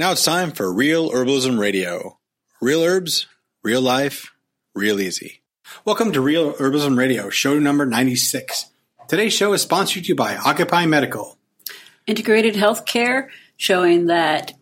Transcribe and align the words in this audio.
Now 0.00 0.12
it's 0.12 0.24
time 0.24 0.52
for 0.52 0.72
Real 0.72 1.10
Herbalism 1.10 1.58
Radio. 1.58 2.18
Real 2.58 2.82
herbs, 2.82 3.26
real 3.62 3.82
life, 3.82 4.32
real 4.74 4.98
easy. 4.98 5.42
Welcome 5.84 6.10
to 6.12 6.22
Real 6.22 6.54
Herbalism 6.54 6.96
Radio, 6.96 7.28
show 7.28 7.58
number 7.58 7.84
96. 7.84 8.70
Today's 9.08 9.34
show 9.34 9.52
is 9.52 9.60
sponsored 9.60 10.04
to 10.04 10.08
you 10.08 10.14
by 10.14 10.36
Occupy 10.36 10.86
Medical. 10.86 11.36
Integrated 12.06 12.54
healthcare 12.54 13.28
showing 13.58 14.06
that 14.06 14.54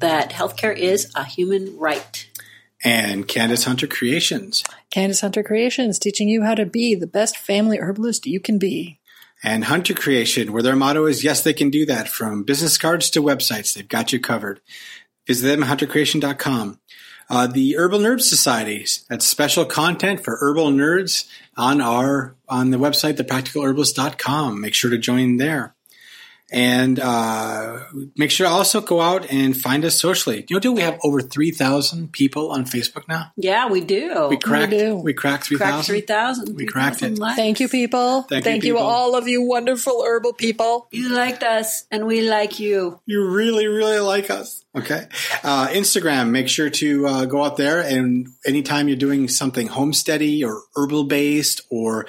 that 0.00 0.32
healthcare 0.32 0.76
is 0.76 1.10
a 1.14 1.24
human 1.24 1.78
right. 1.78 2.28
And 2.84 3.26
Candace 3.26 3.64
Hunter 3.64 3.86
Creations. 3.86 4.62
Candace 4.90 5.22
Hunter 5.22 5.42
Creations, 5.42 5.98
teaching 5.98 6.28
you 6.28 6.42
how 6.42 6.54
to 6.54 6.66
be 6.66 6.94
the 6.94 7.06
best 7.06 7.38
family 7.38 7.78
herbalist 7.78 8.26
you 8.26 8.40
can 8.40 8.58
be. 8.58 8.99
And 9.42 9.64
Hunter 9.64 9.94
Creation, 9.94 10.52
where 10.52 10.62
their 10.62 10.76
motto 10.76 11.06
is 11.06 11.24
yes, 11.24 11.42
they 11.42 11.54
can 11.54 11.70
do 11.70 11.86
that. 11.86 12.08
From 12.08 12.42
business 12.42 12.76
cards 12.76 13.08
to 13.10 13.22
websites, 13.22 13.74
they've 13.74 13.88
got 13.88 14.12
you 14.12 14.20
covered. 14.20 14.60
Visit 15.26 15.48
them 15.48 15.62
at 15.62 15.78
huntercreation.com. 15.78 16.78
Uh, 17.30 17.46
the 17.46 17.76
Herbal 17.76 18.00
Nerds 18.00 18.22
Societies. 18.22 19.06
That's 19.08 19.24
special 19.24 19.64
content 19.64 20.24
for 20.24 20.36
herbal 20.40 20.72
nerds 20.72 21.28
on 21.56 21.80
our 21.80 22.34
on 22.48 22.70
the 22.70 22.76
website, 22.76 23.16
thepracticalherbalist.com. 23.16 24.60
Make 24.60 24.74
sure 24.74 24.90
to 24.90 24.98
join 24.98 25.36
there. 25.36 25.76
And 26.52 26.98
uh, 26.98 27.84
make 28.16 28.30
sure 28.30 28.46
to 28.46 28.52
also 28.52 28.80
go 28.80 29.00
out 29.00 29.30
and 29.30 29.56
find 29.56 29.84
us 29.84 30.00
socially. 30.00 30.44
You 30.48 30.56
know, 30.56 30.60
do 30.60 30.72
we 30.72 30.80
have 30.82 30.98
over 31.04 31.20
three 31.20 31.50
thousand 31.50 32.12
people 32.12 32.50
on 32.50 32.64
Facebook 32.64 33.06
now? 33.08 33.32
Yeah, 33.36 33.68
we 33.68 33.80
do. 33.80 34.26
We 34.28 34.36
cracked. 34.36 34.72
We 34.72 34.78
do. 34.78 34.96
We 34.96 35.14
cracked 35.14 35.44
three 35.44 35.56
Cracked 35.56 35.86
thousand. 35.86 35.94
3,000. 35.94 36.56
We 36.56 36.66
cracked 36.66 37.02
it. 37.02 37.18
likes. 37.18 37.36
Thank 37.36 37.60
you, 37.60 37.68
people. 37.68 38.22
Thank 38.22 38.44
you, 38.46 38.52
you, 38.52 38.60
people. 38.60 38.78
all 38.78 39.14
of 39.14 39.28
you 39.28 39.42
wonderful 39.42 40.02
herbal 40.04 40.32
people. 40.34 40.88
You 40.90 41.10
liked 41.10 41.42
us, 41.42 41.84
and 41.90 42.06
we 42.06 42.28
like 42.28 42.58
you. 42.58 43.00
You 43.06 43.28
really, 43.30 43.66
really 43.66 44.00
like 44.00 44.30
us. 44.30 44.64
Okay. 44.74 45.06
Uh, 45.42 45.66
Instagram, 45.68 46.30
make 46.30 46.48
sure 46.48 46.70
to 46.70 47.06
uh, 47.06 47.24
go 47.24 47.42
out 47.42 47.56
there 47.56 47.80
and 47.80 48.28
anytime 48.46 48.86
you're 48.86 48.96
doing 48.96 49.26
something 49.26 49.66
homesteady 49.66 50.44
or 50.44 50.62
herbal 50.76 51.04
based, 51.04 51.62
or 51.70 52.06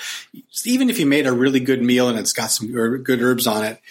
even 0.66 0.90
if 0.90 1.00
you 1.00 1.08
made 1.08 1.26
a 1.26 1.34
really 1.34 1.60
good 1.60 1.82
meal 1.82 2.08
and 2.08 2.20
it's 2.20 2.34
got 2.34 2.52
some 2.52 2.72
good 2.72 3.22
herbs 3.22 3.48
on 3.48 3.64
it, 3.66 3.82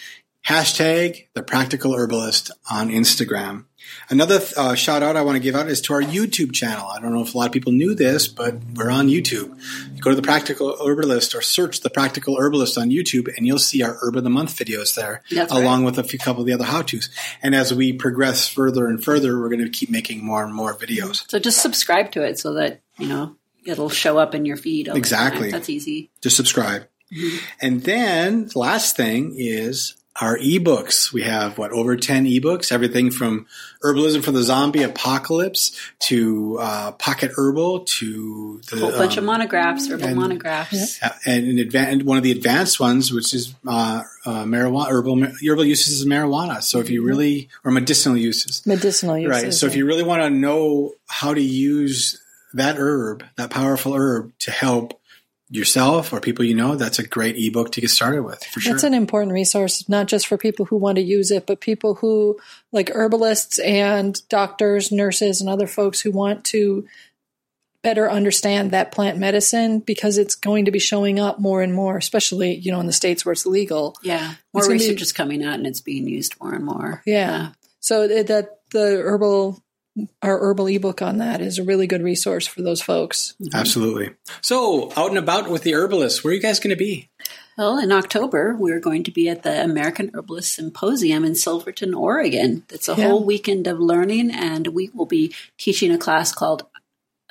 hashtag 0.47 1.27
the 1.33 1.43
practical 1.43 1.93
herbalist 1.95 2.51
on 2.69 2.89
Instagram. 2.89 3.65
Another 4.09 4.39
uh, 4.57 4.75
shout 4.75 5.03
out 5.03 5.15
I 5.15 5.21
want 5.21 5.35
to 5.35 5.39
give 5.41 5.55
out 5.55 5.67
is 5.67 5.81
to 5.81 5.93
our 5.93 6.01
YouTube 6.01 6.53
channel. 6.53 6.87
I 6.87 6.99
don't 6.99 7.13
know 7.13 7.21
if 7.21 7.33
a 7.33 7.37
lot 7.37 7.47
of 7.47 7.51
people 7.51 7.71
knew 7.71 7.93
this, 7.95 8.27
but 8.27 8.55
we're 8.75 8.89
on 8.89 9.07
YouTube. 9.07 9.59
You 9.93 10.01
go 10.01 10.09
to 10.11 10.15
the 10.15 10.21
Practical 10.21 10.75
Herbalist 10.85 11.35
or 11.35 11.41
search 11.41 11.81
the 11.81 11.89
Practical 11.89 12.37
Herbalist 12.37 12.77
on 12.77 12.89
YouTube, 12.89 13.35
and 13.35 13.45
you'll 13.45 13.59
see 13.59 13.81
our 13.83 13.97
Herb 14.01 14.15
of 14.17 14.23
the 14.23 14.29
Month 14.29 14.55
videos 14.57 14.95
there, 14.95 15.23
That's 15.31 15.51
right. 15.51 15.61
along 15.61 15.83
with 15.83 15.97
a 15.97 16.03
few 16.03 16.19
couple 16.19 16.41
of 16.41 16.47
the 16.47 16.53
other 16.53 16.63
how 16.63 16.81
tos. 16.81 17.09
And 17.41 17.55
as 17.55 17.73
we 17.73 17.93
progress 17.93 18.47
further 18.47 18.87
and 18.87 19.03
further, 19.03 19.39
we're 19.39 19.49
going 19.49 19.63
to 19.63 19.69
keep 19.69 19.89
making 19.89 20.23
more 20.23 20.43
and 20.43 20.53
more 20.53 20.75
videos. 20.75 21.29
So 21.29 21.39
just 21.39 21.61
subscribe 21.61 22.11
to 22.11 22.23
it 22.23 22.39
so 22.39 22.53
that, 22.53 22.81
you 22.97 23.07
know, 23.07 23.35
it'll 23.65 23.89
show 23.89 24.17
up 24.17 24.35
in 24.35 24.45
your 24.45 24.57
feed. 24.57 24.87
Exactly. 24.87 25.51
That's 25.51 25.69
easy. 25.69 26.11
Just 26.21 26.37
subscribe. 26.37 26.87
And 27.59 27.81
then 27.83 28.47
the 28.47 28.59
last 28.59 28.95
thing 28.95 29.35
is 29.37 29.95
our 30.19 30.37
ebooks. 30.37 31.13
We 31.13 31.21
have 31.23 31.57
what 31.57 31.71
over 31.71 31.95
10 31.95 32.25
ebooks, 32.25 32.71
everything 32.71 33.11
from 33.11 33.47
herbalism 33.81 34.23
for 34.23 34.31
the 34.31 34.43
zombie 34.43 34.83
apocalypse 34.83 35.71
to 35.99 36.57
uh, 36.59 36.91
pocket 36.91 37.31
herbal 37.37 37.81
to 37.85 38.59
the 38.69 38.75
A 38.75 38.79
whole 38.79 38.91
bunch 38.91 39.13
of 39.17 39.19
um, 39.19 39.27
monographs, 39.27 39.89
herbal 39.89 40.07
and- 40.07 40.15
monographs. 40.17 40.99
And 41.25 41.47
an 41.47 41.65
advan- 41.65 42.03
one 42.03 42.17
of 42.17 42.23
the 42.23 42.31
advanced 42.31 42.79
ones, 42.79 43.13
which 43.13 43.33
is 43.33 43.55
uh, 43.65 44.03
uh, 44.25 44.43
marijuana, 44.43 44.89
herbal, 44.89 45.23
herbal 45.47 45.65
uses 45.65 46.01
of 46.01 46.07
marijuana. 46.09 46.61
So 46.61 46.79
if 46.79 46.89
you 46.89 47.03
really, 47.03 47.47
or 47.63 47.71
medicinal 47.71 48.17
uses, 48.17 48.65
Medicinal 48.67 49.17
uses. 49.17 49.43
right? 49.43 49.53
So 49.53 49.65
if 49.67 49.75
you 49.77 49.85
really 49.85 50.03
want 50.03 50.23
to 50.23 50.29
know 50.29 50.93
how 51.07 51.33
to 51.33 51.41
use 51.41 52.21
that 52.53 52.75
herb, 52.77 53.23
that 53.37 53.49
powerful 53.49 53.93
herb, 53.95 54.33
to 54.39 54.51
help 54.51 54.99
yourself 55.51 56.13
or 56.13 56.21
people 56.21 56.45
you 56.45 56.55
know, 56.55 56.75
that's 56.75 56.97
a 56.97 57.05
great 57.05 57.35
ebook 57.37 57.73
to 57.73 57.81
get 57.81 57.89
started 57.89 58.23
with 58.23 58.43
for 58.45 58.61
sure. 58.61 58.73
That's 58.73 58.85
an 58.85 58.93
important 58.93 59.33
resource, 59.33 59.87
not 59.89 60.07
just 60.07 60.25
for 60.25 60.37
people 60.37 60.65
who 60.65 60.77
want 60.77 60.95
to 60.95 61.03
use 61.03 61.29
it, 61.29 61.45
but 61.45 61.59
people 61.59 61.95
who, 61.95 62.39
like 62.71 62.89
herbalists 62.93 63.59
and 63.59 64.17
doctors, 64.29 64.91
nurses, 64.93 65.41
and 65.41 65.49
other 65.49 65.67
folks 65.67 65.99
who 65.99 66.09
want 66.11 66.45
to 66.45 66.87
better 67.83 68.09
understand 68.09 68.71
that 68.71 68.91
plant 68.91 69.17
medicine 69.17 69.79
because 69.79 70.17
it's 70.17 70.35
going 70.35 70.65
to 70.65 70.71
be 70.71 70.79
showing 70.79 71.19
up 71.19 71.39
more 71.39 71.61
and 71.61 71.73
more, 71.73 71.97
especially, 71.97 72.55
you 72.55 72.71
know, 72.71 72.79
in 72.79 72.85
the 72.85 72.93
states 72.93 73.25
where 73.25 73.33
it's 73.33 73.45
legal. 73.45 73.97
Yeah. 74.03 74.35
More 74.53 74.61
It's 74.61 74.67
gonna 74.67 74.79
be- 74.79 74.85
research 74.85 75.01
is 75.01 75.11
coming 75.11 75.43
out 75.43 75.55
and 75.55 75.67
it's 75.67 75.81
being 75.81 76.07
used 76.07 76.39
more 76.39 76.53
and 76.53 76.63
more. 76.63 77.01
Yeah. 77.05 77.49
So 77.79 78.07
that 78.07 78.59
the 78.71 79.01
herbal, 79.03 79.61
our 80.21 80.39
herbal 80.39 80.67
ebook 80.67 81.01
on 81.01 81.17
that 81.17 81.41
is 81.41 81.59
a 81.59 81.63
really 81.63 81.87
good 81.87 82.01
resource 82.01 82.47
for 82.47 82.61
those 82.61 82.81
folks. 82.81 83.35
Mm-hmm. 83.41 83.55
Absolutely. 83.55 84.11
So 84.41 84.91
out 84.95 85.09
and 85.09 85.17
about 85.17 85.49
with 85.49 85.63
the 85.63 85.73
herbalists, 85.75 86.23
where 86.23 86.31
are 86.31 86.35
you 86.35 86.41
guys 86.41 86.59
going 86.59 86.69
to 86.69 86.75
be? 86.77 87.09
Well, 87.57 87.77
in 87.77 87.91
October, 87.91 88.55
we're 88.57 88.79
going 88.79 89.03
to 89.03 89.11
be 89.11 89.27
at 89.27 89.43
the 89.43 89.63
American 89.63 90.09
Herbalist 90.13 90.53
Symposium 90.53 91.25
in 91.25 91.35
Silverton, 91.35 91.93
Oregon. 91.93 92.63
It's 92.71 92.87
a 92.87 92.95
Yeah. 92.95 93.09
whole 93.09 93.23
weekend 93.25 93.67
of 93.67 93.79
learning, 93.79 94.31
and 94.31 94.67
we 94.67 94.89
will 94.93 95.05
be 95.05 95.35
teaching 95.57 95.91
a 95.91 95.97
class 95.97 96.31
called, 96.31 96.65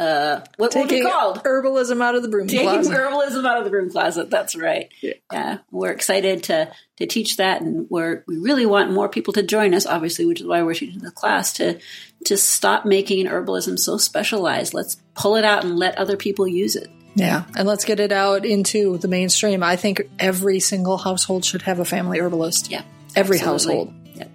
uh, 0.01 0.41
what 0.57 0.75
will 0.75 0.83
it 0.83 0.89
be 0.89 0.95
Taking 0.97 1.11
called? 1.11 1.45
herbalism 1.45 2.03
out 2.03 2.15
of 2.15 2.23
the 2.23 2.29
broom 2.29 2.49
Taking 2.49 2.65
closet. 2.69 2.93
herbalism 2.93 3.47
out 3.47 3.59
of 3.59 3.65
the 3.65 3.71
broom 3.71 3.91
closet. 3.91 4.31
That's 4.31 4.57
right. 4.57 4.89
Yeah. 5.03 5.59
we're 5.71 5.91
excited 5.91 6.43
to 6.45 6.73
to 6.97 7.07
teach 7.07 7.37
that, 7.37 7.61
and 7.61 7.87
we're 7.91 8.25
we 8.27 8.39
really 8.39 8.67
want 8.67 8.91
more 8.93 9.09
people 9.09 9.33
to 9.35 9.43
join 9.43 9.75
us. 9.75 9.85
Obviously, 9.87 10.25
which 10.27 10.41
is 10.41 10.47
why 10.47 10.63
we're 10.63 10.75
teaching 10.75 11.01
the 11.03 11.11
class 11.11 11.53
to 11.55 11.79
to 12.25 12.37
stop 12.37 12.85
making 12.87 13.27
herbalism 13.27 13.79
so 13.79 13.99
specialized. 13.99 14.73
Let's 14.75 14.97
pull 15.15 15.37
it 15.37 15.45
out 15.45 15.65
and 15.65 15.79
let 15.79 15.99
other 15.99 16.17
people 16.17 16.49
use 16.49 16.77
it. 16.77 16.89
Yeah, 17.15 17.45
and 17.57 17.69
let's 17.69 17.85
get 17.85 18.01
it 18.01 18.13
out 18.13 18.47
into 18.47 18.97
the 18.97 19.09
mainstream. 19.09 19.63
I 19.63 19.77
think 19.77 20.01
every 20.19 20.61
single 20.61 20.97
household 20.97 21.45
should 21.45 21.63
have 21.63 21.79
a 21.79 21.85
family 21.85 22.21
herbalist. 22.21 22.71
Yeah, 22.71 22.83
Every 23.15 23.39
absolutely. 23.39 23.77
household. 23.77 23.95
Yeah. 24.15 24.29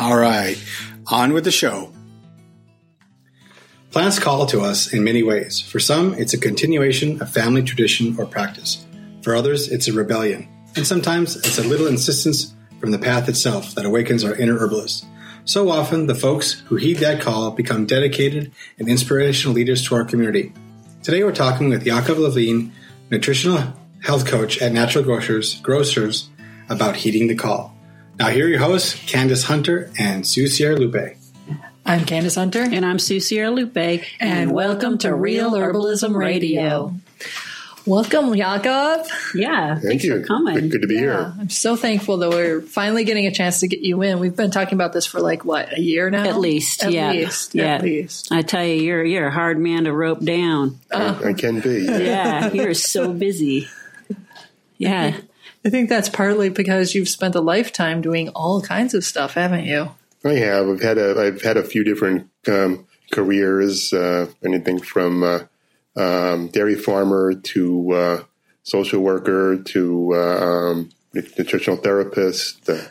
All 0.00 0.16
right, 0.16 0.56
on 1.06 1.32
with 1.34 1.44
the 1.44 1.50
show. 1.52 1.92
Plants 3.94 4.18
call 4.18 4.44
to 4.46 4.60
us 4.60 4.92
in 4.92 5.04
many 5.04 5.22
ways. 5.22 5.60
For 5.60 5.78
some, 5.78 6.14
it's 6.14 6.34
a 6.34 6.38
continuation 6.38 7.22
of 7.22 7.30
family 7.30 7.62
tradition 7.62 8.16
or 8.18 8.26
practice. 8.26 8.84
For 9.22 9.36
others, 9.36 9.70
it's 9.70 9.86
a 9.86 9.92
rebellion. 9.92 10.48
And 10.74 10.84
sometimes 10.84 11.36
it's 11.36 11.60
a 11.60 11.62
little 11.62 11.86
insistence 11.86 12.56
from 12.80 12.90
the 12.90 12.98
path 12.98 13.28
itself 13.28 13.72
that 13.76 13.86
awakens 13.86 14.24
our 14.24 14.34
inner 14.34 14.58
herbalist. 14.58 15.06
So 15.44 15.70
often, 15.70 16.08
the 16.08 16.14
folks 16.16 16.54
who 16.66 16.74
heed 16.74 16.96
that 16.96 17.20
call 17.20 17.52
become 17.52 17.86
dedicated 17.86 18.50
and 18.80 18.88
inspirational 18.88 19.54
leaders 19.54 19.86
to 19.86 19.94
our 19.94 20.04
community. 20.04 20.52
Today, 21.04 21.22
we're 21.22 21.30
talking 21.30 21.68
with 21.68 21.84
Yaakov 21.84 22.18
Levine, 22.18 22.72
nutritional 23.12 23.62
health 24.02 24.26
coach 24.26 24.60
at 24.60 24.72
Natural 24.72 25.04
Grocers, 25.04 25.60
Grocers, 25.60 26.30
about 26.68 26.96
heeding 26.96 27.28
the 27.28 27.36
call. 27.36 27.72
Now, 28.18 28.30
here 28.30 28.46
are 28.46 28.48
your 28.48 28.58
hosts, 28.58 29.00
Candace 29.06 29.44
Hunter 29.44 29.92
and 29.96 30.26
Sue 30.26 30.46
Sierralupe. 30.46 31.16
I'm 31.86 32.04
Candace 32.06 32.36
Hunter. 32.36 32.62
And 32.62 32.84
I'm 32.84 32.98
Sue 32.98 33.18
Sierralupe, 33.18 34.04
and, 34.18 34.52
welcome 34.52 34.96
to 34.98 35.14
Real 35.14 35.52
Herbalism 35.52 36.14
Radio. 36.16 36.94
Welcome, 37.84 38.30
Yaakov. 38.30 39.06
Yeah, 39.34 39.74
Thank 39.74 39.84
thanks 39.86 40.04
you. 40.04 40.20
for 40.20 40.26
coming. 40.26 40.54
Good, 40.54 40.70
good 40.70 40.80
to 40.82 40.86
be 40.86 40.94
Yeah, 40.94 41.00
here. 41.00 41.34
I'm 41.38 41.50
so 41.50 41.76
thankful 41.76 42.16
that 42.18 42.30
we're 42.30 42.62
finally 42.62 43.04
getting 43.04 43.26
a 43.26 43.30
chance 43.30 43.60
to 43.60 43.68
get 43.68 43.80
you 43.80 44.00
in. 44.00 44.18
We've 44.18 44.34
been 44.34 44.50
talking 44.50 44.74
about 44.74 44.94
this 44.94 45.04
for 45.04 45.20
like 45.20 45.44
what 45.44 45.76
a 45.76 45.80
year 45.80 46.08
now, 46.08 46.24
At 46.24 46.38
least, 46.38 46.82
at 46.82 46.92
yeah, 46.92 47.12
least, 47.12 47.54
yeah. 47.54 47.74
at 47.74 47.82
least. 47.82 48.32
I 48.32 48.40
tell 48.40 48.64
you, 48.64 48.76
you're 48.76 49.04
you're 49.04 49.26
a 49.26 49.30
hard 49.32 49.58
man 49.58 49.84
to 49.84 49.92
rope 49.92 50.20
down. 50.24 50.78
I, 50.90 51.22
I 51.22 51.32
can 51.34 51.60
be. 51.60 51.84
Yeah, 51.84 52.50
you're 52.54 52.72
so 52.72 53.12
busy. 53.12 53.68
Yeah, 54.78 55.18
I 55.62 55.68
think 55.68 55.90
that's 55.90 56.08
partly 56.08 56.48
because 56.48 56.94
you've 56.94 57.10
spent 57.10 57.34
a 57.34 57.40
lifetime 57.42 58.00
doing 58.00 58.30
all 58.30 58.62
kinds 58.62 58.94
of 58.94 59.04
stuff, 59.04 59.34
haven't 59.34 59.66
you? 59.66 59.90
I 60.24 60.34
have. 60.34 60.68
I've 60.68 60.82
had 60.82 60.98
a. 60.98 61.20
I've 61.20 61.42
had 61.42 61.56
a 61.56 61.62
few 61.62 61.84
different 61.84 62.30
um, 62.48 62.86
careers. 63.12 63.92
Uh, 63.92 64.30
anything 64.44 64.80
from 64.80 65.22
uh, 65.22 65.40
um, 65.96 66.48
dairy 66.48 66.74
farmer 66.76 67.34
to 67.34 67.92
uh, 67.92 68.22
social 68.62 69.00
worker 69.00 69.56
to 69.58 70.14
uh, 70.14 70.38
um, 70.40 70.90
nutritional 71.14 71.76
therapist, 71.76 72.68
uh, 72.68 72.82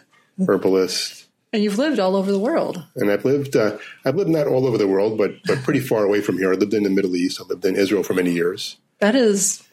herbalist, 0.47 1.25
And 1.51 1.63
you've 1.63 1.77
lived 1.77 1.99
all 1.99 2.15
over 2.15 2.31
the 2.31 2.39
world. 2.39 2.83
and 2.95 3.11
I've 3.11 3.25
lived. 3.25 3.55
Uh, 3.55 3.77
I've 4.05 4.15
lived 4.15 4.29
not 4.29 4.47
all 4.47 4.65
over 4.67 4.77
the 4.77 4.87
world, 4.87 5.17
but 5.17 5.31
but 5.45 5.63
pretty 5.63 5.79
far 5.81 6.03
away 6.03 6.21
from 6.21 6.37
here. 6.37 6.51
I 6.53 6.55
lived 6.55 6.73
in 6.73 6.83
the 6.83 6.89
Middle 6.89 7.15
East. 7.15 7.41
I 7.41 7.45
lived 7.45 7.65
in 7.65 7.75
Israel 7.75 8.03
for 8.03 8.13
many 8.13 8.31
years. 8.31 8.77
That 8.99 9.15
is, 9.15 9.63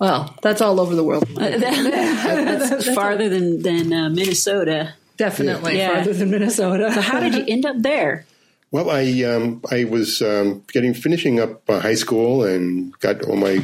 well, 0.00 0.34
that's 0.42 0.60
all 0.60 0.80
over 0.80 0.94
the 0.96 1.04
world. 1.04 1.24
that's 1.36 2.92
farther 2.94 3.28
than 3.28 3.62
than 3.62 3.92
uh, 3.92 4.08
Minnesota. 4.08 4.94
Definitely 5.18 5.76
Yeah. 5.76 5.94
farther 5.96 6.14
than 6.14 6.30
Minnesota. 6.30 6.90
So 6.94 7.00
how 7.02 7.20
did 7.20 7.34
you 7.34 7.44
end 7.46 7.66
up 7.66 7.76
there? 7.82 8.24
Well, 8.70 8.88
I 8.90 9.22
um, 9.24 9.60
I 9.70 9.84
was 9.84 10.22
um, 10.22 10.62
getting 10.72 10.94
finishing 10.94 11.40
up 11.40 11.68
uh, 11.68 11.80
high 11.80 11.94
school 11.94 12.44
and 12.44 12.98
got 13.00 13.22
all 13.22 13.36
my 13.36 13.60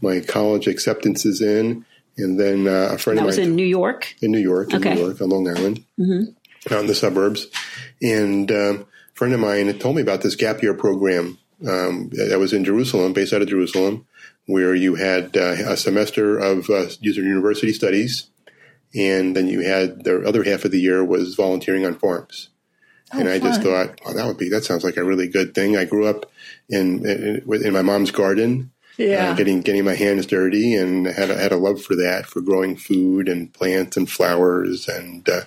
my 0.00 0.20
college 0.20 0.66
acceptances 0.68 1.40
in, 1.40 1.84
and 2.16 2.38
then 2.38 2.66
uh, 2.68 2.90
a 2.92 2.98
friend 2.98 3.18
That 3.18 3.22
of 3.22 3.24
mine 3.24 3.26
was 3.26 3.38
mine 3.38 3.46
in 3.48 3.56
New 3.56 3.66
York. 3.66 4.14
in 4.20 4.30
New 4.30 4.38
York, 4.38 4.70
in 4.72 4.76
Okay. 4.78 4.94
New 4.94 5.00
York, 5.06 5.20
on 5.20 5.28
Long 5.30 5.48
Island. 5.48 5.84
Mm-hmm. 5.98 6.74
out 6.74 6.80
in 6.80 6.86
the 6.86 6.94
suburbs. 6.94 7.46
And 8.02 8.50
um, 8.50 8.86
a 9.12 9.14
friend 9.14 9.32
of 9.32 9.40
mine 9.40 9.66
had 9.68 9.80
told 9.80 9.96
me 9.96 10.02
about 10.02 10.20
this 10.22 10.34
gap 10.36 10.62
year 10.62 10.74
program 10.74 11.38
um, 11.66 12.10
that 12.12 12.38
was 12.38 12.52
in 12.52 12.64
Jerusalem, 12.64 13.12
based 13.12 13.32
out 13.32 13.42
of 13.42 13.48
Jerusalem, 13.48 14.06
where 14.46 14.74
you 14.74 14.96
had 14.96 15.36
uh, 15.36 15.54
a 15.66 15.76
semester 15.76 16.36
of 16.36 16.68
uh, 16.68 16.86
user 17.00 17.22
university 17.22 17.72
studies, 17.72 18.28
and 18.94 19.36
then 19.36 19.48
you 19.48 19.60
had 19.60 20.04
the 20.04 20.26
other 20.26 20.42
half 20.44 20.64
of 20.64 20.70
the 20.70 20.80
year 20.80 21.04
was 21.04 21.34
volunteering 21.34 21.84
on 21.86 21.94
farms. 21.98 22.48
Oh, 23.12 23.18
and 23.20 23.28
I 23.28 23.38
just 23.38 23.62
thought, 23.62 23.98
oh, 24.04 24.12
that 24.12 24.26
would 24.26 24.36
be 24.36 24.50
that 24.50 24.64
sounds 24.64 24.84
like 24.84 24.96
a 24.98 25.04
really 25.04 25.28
good 25.28 25.54
thing. 25.54 25.76
I 25.76 25.84
grew 25.86 26.06
up 26.06 26.30
in 26.68 27.06
in, 27.08 27.42
in 27.64 27.72
my 27.72 27.80
mom's 27.82 28.10
garden, 28.10 28.70
Yeah. 28.98 29.30
uh, 29.30 29.34
getting 29.34 29.62
getting 29.62 29.84
my 29.84 29.94
hands 29.94 30.26
dirty, 30.26 30.74
and 30.74 31.06
had 31.06 31.30
a, 31.30 31.36
had 31.36 31.52
a 31.52 31.56
love 31.56 31.80
for 31.82 31.96
that, 31.96 32.26
for 32.26 32.40
growing 32.42 32.76
food 32.76 33.28
and 33.28 33.52
plants 33.52 33.96
and 33.96 34.10
flowers, 34.10 34.88
and 34.88 35.26
uh, 35.28 35.42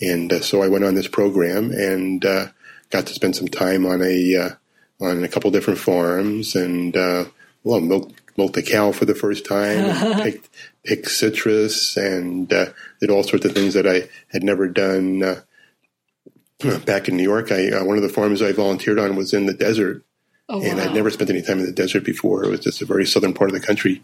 and 0.00 0.32
uh, 0.32 0.40
so 0.40 0.62
I 0.62 0.68
went 0.68 0.84
on 0.84 0.94
this 0.94 1.08
program 1.08 1.72
and 1.72 2.24
uh, 2.24 2.46
got 2.90 3.06
to 3.06 3.14
spend 3.14 3.34
some 3.34 3.48
time 3.48 3.84
on 3.84 4.00
a 4.02 4.36
uh, 4.36 4.50
on 5.04 5.24
a 5.24 5.28
couple 5.28 5.50
different 5.50 5.80
farms, 5.80 6.54
and 6.54 6.96
uh, 6.96 7.24
well, 7.64 7.80
milk 7.80 8.12
milked 8.38 8.56
a 8.56 8.62
cow 8.62 8.92
for 8.92 9.04
the 9.04 9.14
first 9.14 9.44
time, 9.46 9.78
and 9.78 10.22
picked 10.22 10.48
picked 10.84 11.08
citrus, 11.08 11.96
and 11.96 12.52
uh, 12.52 12.66
did 13.00 13.10
all 13.10 13.22
sorts 13.22 13.44
of 13.44 13.52
things 13.52 13.74
that 13.74 13.86
I 13.86 14.08
had 14.32 14.42
never 14.42 14.68
done. 14.68 15.22
Uh, 15.22 15.40
back 16.86 17.06
in 17.08 17.16
New 17.16 17.22
York, 17.22 17.52
I 17.52 17.68
uh, 17.70 17.84
one 17.84 17.96
of 17.96 18.02
the 18.02 18.08
farms 18.08 18.40
I 18.40 18.52
volunteered 18.52 18.98
on 18.98 19.14
was 19.14 19.34
in 19.34 19.44
the 19.46 19.52
desert, 19.54 20.02
oh, 20.48 20.62
and 20.62 20.78
wow. 20.78 20.84
I'd 20.84 20.94
never 20.94 21.10
spent 21.10 21.28
any 21.30 21.42
time 21.42 21.58
in 21.58 21.66
the 21.66 21.72
desert 21.72 22.04
before. 22.04 22.44
It 22.44 22.48
was 22.50 22.60
just 22.60 22.80
a 22.80 22.86
very 22.86 23.04
southern 23.04 23.34
part 23.34 23.50
of 23.50 23.60
the 23.60 23.66
country, 23.66 24.02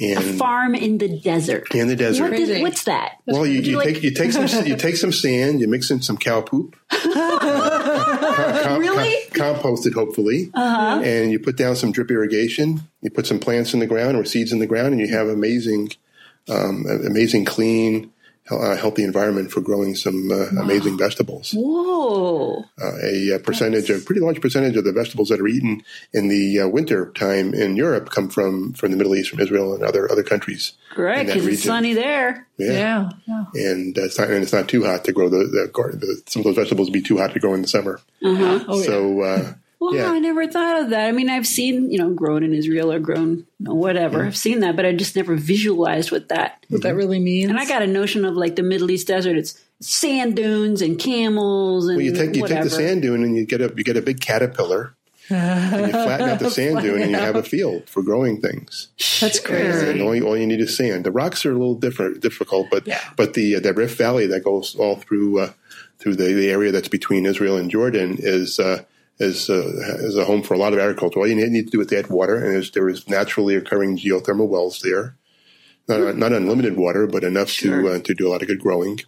A 0.00 0.14
farm 0.38 0.76
in 0.76 0.98
the 0.98 1.18
desert. 1.18 1.74
in 1.74 1.88
the 1.88 1.96
desert. 1.96 2.30
What 2.30 2.34
is, 2.34 2.62
what's 2.62 2.84
that? 2.84 3.18
Well, 3.26 3.44
you, 3.44 3.54
you 3.60 3.70
you 3.72 3.76
like- 3.78 3.94
take 3.94 4.02
you 4.04 4.12
take 4.14 4.30
some 4.32 4.46
you 4.66 4.76
take 4.76 4.96
some 4.96 5.10
sand, 5.12 5.60
you 5.60 5.66
mix 5.66 5.90
in 5.90 6.00
some 6.00 6.16
cow 6.16 6.40
poop, 6.40 6.76
uh, 8.38 8.62
com- 8.62 8.80
Really? 8.80 9.14
com- 9.32 9.56
composted 9.56 9.94
hopefully, 9.94 10.50
Uh-huh. 10.54 11.00
and 11.02 11.30
you 11.32 11.38
put 11.38 11.56
down 11.56 11.76
some 11.76 11.92
drip 11.92 12.10
irrigation. 12.10 12.80
You 13.02 13.10
put 13.10 13.26
some 13.26 13.38
plants 13.38 13.74
in 13.74 13.80
the 13.80 13.86
ground 13.86 14.16
or 14.16 14.24
seeds 14.24 14.52
in 14.52 14.58
the 14.58 14.66
ground, 14.66 14.92
and 14.92 15.00
you 15.00 15.08
have 15.08 15.28
amazing, 15.28 15.90
um, 16.48 16.84
amazing 17.06 17.44
clean, 17.44 18.10
uh, 18.50 18.76
healthy 18.76 19.04
environment 19.04 19.50
for 19.50 19.60
growing 19.60 19.94
some 19.94 20.30
uh, 20.30 20.46
amazing 20.60 20.96
vegetables. 20.96 21.52
Whoa. 21.52 22.64
Uh, 22.80 22.92
a, 23.02 23.34
uh 23.34 23.38
percentage, 23.38 23.90
a 23.90 23.98
pretty 23.98 24.20
large 24.20 24.40
percentage 24.40 24.76
of 24.76 24.84
the 24.84 24.92
vegetables 24.92 25.28
that 25.28 25.40
are 25.40 25.48
eaten 25.48 25.82
in 26.12 26.28
the 26.28 26.60
uh, 26.60 26.68
winter 26.68 27.10
time 27.12 27.54
in 27.54 27.76
Europe 27.76 28.10
come 28.10 28.28
from 28.28 28.72
from 28.72 28.90
the 28.90 28.96
Middle 28.96 29.14
East, 29.14 29.30
from 29.30 29.40
Israel, 29.40 29.74
and 29.74 29.82
other 29.82 30.10
other 30.10 30.22
countries. 30.22 30.72
That 31.26 31.26
because 31.26 31.46
it's 31.46 31.64
sunny 31.64 31.94
there. 31.94 32.46
yeah. 32.56 33.10
yeah. 33.26 33.44
and 33.54 33.96
uh, 33.96 34.02
it's 34.02 34.18
not 34.18 34.30
and 34.30 34.42
it's 34.42 34.52
not 34.52 34.68
too 34.68 34.84
hot 34.84 35.04
to 35.04 35.12
grow 35.12 35.28
the, 35.28 35.38
the, 35.38 35.70
garden. 35.72 36.00
the 36.00 36.22
some 36.26 36.40
of 36.40 36.44
those 36.44 36.56
vegetables 36.56 36.88
would 36.88 36.94
be 36.94 37.02
too 37.02 37.18
hot 37.18 37.32
to 37.34 37.40
grow 37.40 37.54
in 37.54 37.62
the 37.62 37.68
summer. 37.68 38.00
Uh-huh. 38.22 38.64
Oh, 38.66 38.78
yeah. 38.78 38.86
so 38.86 39.20
uh, 39.22 39.52
Well, 39.80 39.94
Yeah. 39.94 40.10
I 40.10 40.18
never 40.18 40.46
thought 40.48 40.80
of 40.82 40.90
that. 40.90 41.06
I 41.08 41.12
mean, 41.12 41.30
I've 41.30 41.46
seen, 41.46 41.90
you 41.90 41.98
know, 41.98 42.10
grown 42.10 42.42
in 42.42 42.52
Israel 42.52 42.90
or 42.92 42.98
grown, 42.98 43.30
you 43.38 43.44
know, 43.60 43.74
whatever. 43.74 44.24
I've 44.24 44.36
seen 44.36 44.60
that, 44.60 44.74
but 44.76 44.84
I 44.84 44.92
just 44.92 45.14
never 45.14 45.36
visualized 45.36 46.10
what 46.10 46.28
that. 46.30 46.64
what 46.68 46.82
that 46.82 46.94
really 46.96 47.20
means. 47.20 47.48
And 47.50 47.58
I 47.58 47.64
got 47.66 47.82
a 47.82 47.86
notion 47.86 48.24
of 48.24 48.34
like 48.34 48.56
the 48.56 48.62
Middle 48.64 48.90
East 48.90 49.06
desert. 49.06 49.36
It's 49.36 49.60
sand 49.80 50.34
dunes 50.34 50.82
and 50.82 50.98
camels 50.98 51.86
and 51.86 51.96
well, 51.98 52.04
you 52.06 52.12
take 52.12 52.34
you 52.34 52.42
whatever. 52.42 52.62
take 52.62 52.70
the 52.70 52.76
sand 52.76 53.02
dune 53.02 53.22
and 53.22 53.36
you 53.36 53.46
get 53.46 53.60
a 53.60 53.72
you 53.76 53.84
get 53.84 53.96
a 53.96 54.02
big 54.02 54.20
caterpillar. 54.20 54.94
and 55.30 55.86
you 55.86 55.92
flatten 55.92 56.28
out 56.28 56.38
the 56.40 56.50
sand 56.58 56.80
dune 56.80 57.02
and 57.02 57.10
you 57.12 57.16
have 57.18 57.36
a 57.36 57.42
field 57.42 57.88
for 57.88 58.02
growing 58.02 58.40
things. 58.40 58.88
That's 59.20 59.38
crazy. 59.38 59.90
And 59.90 60.00
all 60.02 60.14
you, 60.14 60.26
all 60.26 60.36
you 60.36 60.46
need 60.46 60.58
is 60.60 60.74
sand. 60.76 61.04
The 61.04 61.12
rocks 61.12 61.44
are 61.46 61.50
a 61.50 61.54
little 61.56 61.74
different, 61.74 62.20
difficult, 62.20 62.68
but 62.70 62.86
Yeah. 62.86 63.00
but 63.16 63.34
the 63.34 63.56
uh, 63.56 63.60
the 63.60 63.72
Rift 63.74 63.96
Valley 63.98 64.26
that 64.26 64.42
goes 64.42 64.74
all 64.74 64.96
through 64.96 65.38
uh, 65.40 65.52
through 65.98 66.16
the, 66.16 66.32
the 66.32 66.50
area 66.50 66.72
that's 66.72 66.88
between 66.88 67.26
Israel 67.26 67.56
and 67.56 67.70
Jordan 67.70 68.16
is 68.18 68.58
uh, 68.58 68.82
is 69.20 69.50
uh, 69.50 69.62
is 70.00 70.16
a 70.16 70.24
home 70.24 70.42
for 70.42 70.54
a 70.54 70.58
lot 70.58 70.72
of 70.72 70.78
agriculture. 70.78 71.18
All 71.20 71.26
you 71.26 71.34
need, 71.34 71.64
to 71.66 71.70
do 71.70 71.80
is 71.80 71.92
add 71.92 72.08
water, 72.08 72.36
and 72.36 72.54
there's, 72.54 72.70
there 72.70 72.88
is 72.88 73.08
naturally 73.08 73.54
occurring 73.56 73.98
geothermal 73.98 74.48
wells 74.48 74.80
there. 74.80 75.16
Not, 75.88 76.16
not 76.16 76.32
unlimited 76.32 76.76
water, 76.76 77.06
but 77.06 77.24
enough 77.24 77.48
Sure. 77.48 77.82
to 77.82 77.88
uh, 77.88 77.98
to 78.00 78.14
do 78.14 78.28
a 78.28 78.30
lot 78.30 78.42
of 78.42 78.48
good 78.48 78.60
growing. 78.60 79.00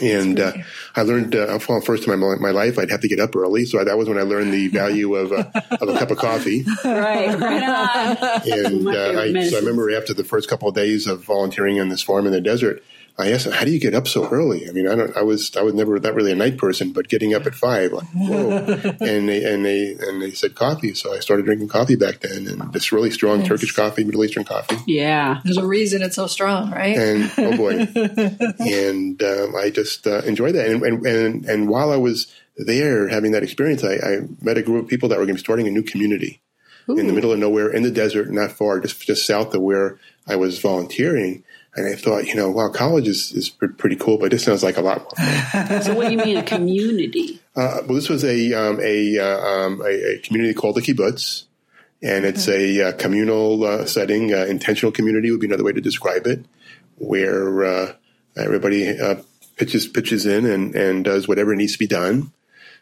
And 0.00 0.40
uh, 0.40 0.52
I 0.96 1.02
learned 1.02 1.34
uh, 1.36 1.58
for 1.58 1.78
the 1.78 1.84
first 1.84 2.04
time 2.06 2.14
in 2.14 2.20
my, 2.20 2.36
my 2.36 2.50
life 2.50 2.78
I'd 2.78 2.88
have 2.90 3.02
to 3.02 3.08
get 3.08 3.20
up 3.20 3.36
early, 3.36 3.66
so 3.66 3.84
that 3.84 3.98
was 3.98 4.08
when 4.08 4.16
I 4.16 4.22
learned 4.22 4.50
the 4.50 4.68
value 4.80 5.14
of 5.14 5.32
a, 5.32 5.52
of 5.82 5.86
a 5.86 5.98
cup 5.98 6.10
of 6.10 6.16
coffee 6.16 6.64
Right, 6.84 7.38
right 7.38 7.62
on. 7.62 8.16
and 8.50 8.88
uh, 8.88 9.20
I, 9.20 9.48
so. 9.50 9.58
I 9.58 9.60
remember 9.60 9.94
after 9.94 10.14
the 10.14 10.24
first 10.24 10.48
couple 10.48 10.66
of 10.66 10.74
days 10.74 11.06
of 11.06 11.22
volunteering 11.24 11.78
on 11.78 11.90
this 11.90 12.00
farm 12.00 12.24
in 12.24 12.32
the 12.32 12.40
desert, 12.40 12.82
I 13.18 13.30
asked 13.30 13.44
them, 13.44 13.52
"How 13.52 13.64
do 13.64 13.70
you 13.70 13.78
get 13.78 13.94
up 13.94 14.08
so 14.08 14.28
early?" 14.28 14.68
I 14.68 14.72
mean, 14.72 14.88
I 14.88 14.94
don't. 14.94 15.16
I 15.16 15.22
was. 15.22 15.54
I 15.56 15.62
was 15.62 15.74
never 15.74 15.98
not 15.98 16.14
really 16.14 16.32
a 16.32 16.36
night 16.36 16.56
person, 16.56 16.92
but 16.92 17.08
getting 17.08 17.34
up 17.34 17.46
at 17.46 17.54
five, 17.54 17.92
like 17.92 18.06
whoa! 18.14 18.50
and 19.00 19.28
they 19.28 19.44
and 19.44 19.64
they 19.64 19.96
and 20.00 20.22
they 20.22 20.32
said 20.32 20.54
coffee, 20.54 20.94
so 20.94 21.12
I 21.12 21.20
started 21.20 21.44
drinking 21.44 21.68
coffee 21.68 21.96
back 21.96 22.20
then, 22.20 22.46
and 22.46 22.72
this 22.72 22.90
really 22.92 23.10
strong 23.10 23.44
Turkish 23.44 23.72
coffee, 23.72 24.04
Middle 24.04 24.24
Eastern 24.24 24.44
coffee, 24.44 24.76
Yeah. 24.86 25.40
There's 25.44 25.58
a 25.58 25.66
reason 25.66 26.02
it's 26.02 26.16
so 26.16 26.26
strong, 26.26 26.70
right? 26.70 26.96
and 26.96 27.32
oh 27.38 27.56
boy, 27.56 27.86
and 28.58 29.22
um, 29.22 29.56
I 29.56 29.70
just 29.70 30.06
uh, 30.06 30.22
enjoyed 30.22 30.54
that. 30.54 30.68
And, 30.68 30.82
and 30.82 31.06
and 31.06 31.44
and 31.44 31.68
while 31.68 31.92
I 31.92 31.96
was 31.96 32.32
there 32.56 33.08
having 33.08 33.32
that 33.32 33.42
experience, 33.42 33.84
I, 33.84 33.94
I 33.94 34.18
met 34.40 34.58
a 34.58 34.62
group 34.62 34.84
of 34.84 34.90
people 34.90 35.08
that 35.10 35.18
were 35.18 35.24
going 35.24 35.36
to 35.36 35.40
be 35.42 35.44
starting 35.44 35.66
a 35.66 35.70
new 35.70 35.82
community 35.82 36.40
in 36.88 37.06
the 37.06 37.12
middle 37.12 37.32
of 37.32 37.38
nowhere 37.38 37.70
in 37.70 37.82
the 37.82 37.90
desert, 37.90 38.30
not 38.30 38.52
far, 38.52 38.80
just 38.80 39.00
just 39.02 39.26
south 39.26 39.54
of 39.54 39.62
where 39.62 39.98
I 40.26 40.36
was 40.36 40.58
volunteering. 40.58 41.44
And 41.74 41.86
I 41.86 41.96
thought, 41.96 42.26
you 42.26 42.34
know, 42.34 42.50
wow, 42.50 42.68
college 42.68 43.08
is, 43.08 43.32
is 43.32 43.48
pretty 43.48 43.96
cool, 43.96 44.18
but 44.18 44.30
this 44.30 44.44
sounds 44.44 44.62
like 44.62 44.76
a 44.76 44.82
lot 44.82 44.98
more. 44.98 45.10
fun. 45.10 45.82
So 45.82 45.94
what 45.94 46.06
do 46.06 46.12
you 46.12 46.18
mean 46.18 46.36
a 46.36 46.42
community? 46.42 47.38
Uh, 47.54 47.82
well, 47.84 47.96
this 47.96 48.08
was 48.08 48.24
a 48.24 48.54
um, 48.54 48.80
a, 48.80 49.18
uh, 49.18 49.46
um, 49.46 49.82
a 49.82 50.14
a 50.14 50.18
community 50.20 50.54
called 50.54 50.74
the 50.74 50.80
kibbutz, 50.80 51.44
and 52.02 52.24
it's 52.24 52.48
a 52.48 52.80
uh, 52.88 52.92
communal 52.92 53.62
uh, 53.62 53.84
setting. 53.84 54.32
Uh, 54.32 54.46
intentional 54.46 54.90
community 54.90 55.30
would 55.30 55.38
be 55.38 55.48
another 55.48 55.62
way 55.62 55.72
to 55.72 55.82
describe 55.82 56.26
it, 56.26 56.46
where 56.96 57.62
uh, 57.62 57.92
everybody 58.38 58.98
uh, 58.98 59.16
pitches 59.56 59.86
pitches 59.86 60.24
in 60.24 60.46
and, 60.46 60.74
and 60.74 61.04
does 61.04 61.28
whatever 61.28 61.54
needs 61.54 61.74
to 61.74 61.78
be 61.78 61.86
done. 61.86 62.32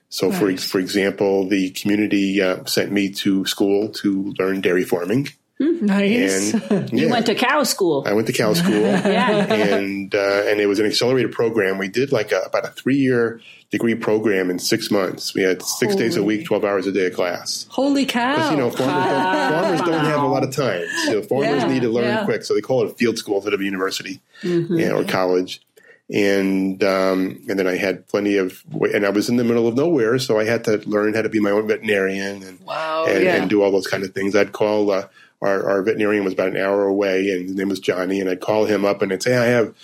So, 0.09 0.33
for 0.33 0.57
for 0.57 0.81
example, 0.81 1.49
the 1.49 1.71
community 1.71 2.43
uh, 2.43 2.65
sent 2.65 2.91
me 2.91 3.11
to 3.11 3.45
school 3.47 3.91
to 3.91 4.35
learn 4.39 4.61
dairy 4.61 4.85
farming, 4.85 5.29
nice. 5.61 6.55
and 6.55 6.93
You 6.99 7.11
went 7.11 7.27
to 7.27 7.35
cow 7.35 7.63
school. 7.63 8.03
I 8.07 8.13
went 8.15 8.27
to 8.29 8.33
cow 8.33 8.55
school 8.55 8.73
Yeah. 8.81 9.53
and 9.53 10.15
uh, 10.15 10.43
and 10.47 10.61
it 10.61 10.67
was 10.67 10.79
an 10.79 10.87
accelerated 10.87 11.33
program. 11.33 11.79
We 11.79 11.89
did 11.89 12.13
like 12.13 12.33
a, 12.33 12.41
about 12.41 12.65
a 12.65 12.69
three 12.69 12.97
year 12.97 13.41
degree 13.71 13.95
program 13.95 14.51
in 14.51 14.59
six 14.59 14.91
months. 14.91 15.35
We 15.35 15.43
had 15.43 15.63
six 15.63 15.95
days 15.95 16.17
a 16.17 16.23
week, 16.23 16.47
twelve 16.47 16.65
hours 16.65 16.87
a 16.87 16.93
day 16.93 17.07
of 17.07 17.15
class. 17.15 17.67
Holy 17.71 18.07
cow. 18.07 18.35
Because 18.35 18.51
you 18.51 18.57
know 18.57 18.71
farmers 18.71 19.05
don't, 19.05 19.63
farmers 19.63 19.81
don't 19.83 20.05
have 20.05 20.23
a 20.23 20.27
lot 20.27 20.43
of 20.43 20.55
time. 20.55 20.87
So 21.07 21.23
farmers 21.23 21.63
Yeah, 21.63 21.69
need 21.69 21.83
to 21.83 21.91
learn 21.91 22.05
yeah. 22.05 22.25
quick. 22.25 22.43
So 22.43 22.55
they 22.55 22.61
call 22.63 22.83
it 22.85 22.91
a 22.91 22.95
field 22.95 23.19
school 23.19 23.37
instead 23.37 23.55
of 23.55 23.61
a 23.61 23.65
university 23.65 24.21
yeah, 24.43 24.93
or 24.93 25.05
college. 25.05 25.61
And 26.13 26.83
um, 26.83 27.41
and 27.49 27.57
then 27.57 27.69
I 27.69 27.77
had 27.77 28.09
plenty 28.09 28.37
of 28.37 28.65
and 28.93 29.07
I 29.07 29.11
was 29.11 29.29
in 29.29 29.37
the 29.37 29.45
middle 29.45 29.69
of 29.69 29.77
nowhere, 29.77 30.19
so 30.19 30.41
I 30.41 30.45
had 30.45 30.65
to 30.65 30.79
learn 30.79 31.15
how 31.15 31.23
to 31.23 31.29
be 31.29 31.39
my 31.39 31.51
own 31.51 31.69
veterinarian 31.69 32.43
and 32.43 32.61
wow. 32.63 33.05
and, 33.07 33.23
yeah. 33.23 33.37
and 33.37 33.49
do 33.49 33.63
all 33.63 33.71
those 33.71 33.87
kind 33.87 34.03
of 34.03 34.13
things. 34.13 34.35
I'd 34.35 34.51
call 34.51 34.91
uh, 34.91 35.07
our, 35.41 35.69
our 35.69 35.83
veterinarian 35.83 36.25
was 36.25 36.35
about 36.35 36.49
an 36.49 36.57
hour 36.57 36.87
away, 36.87 37.31
and 37.31 37.49
his 37.49 37.55
name 37.55 37.69
was 37.69 37.81
Johnny, 37.81 38.21
and 38.21 38.29
I'd 38.29 38.41
call 38.41 38.67
him 38.67 38.85
up 38.85 39.03
and 39.03 39.13
I'd 39.13 39.23
say, 39.23 39.37
"I 39.37 39.47
have 39.47 39.75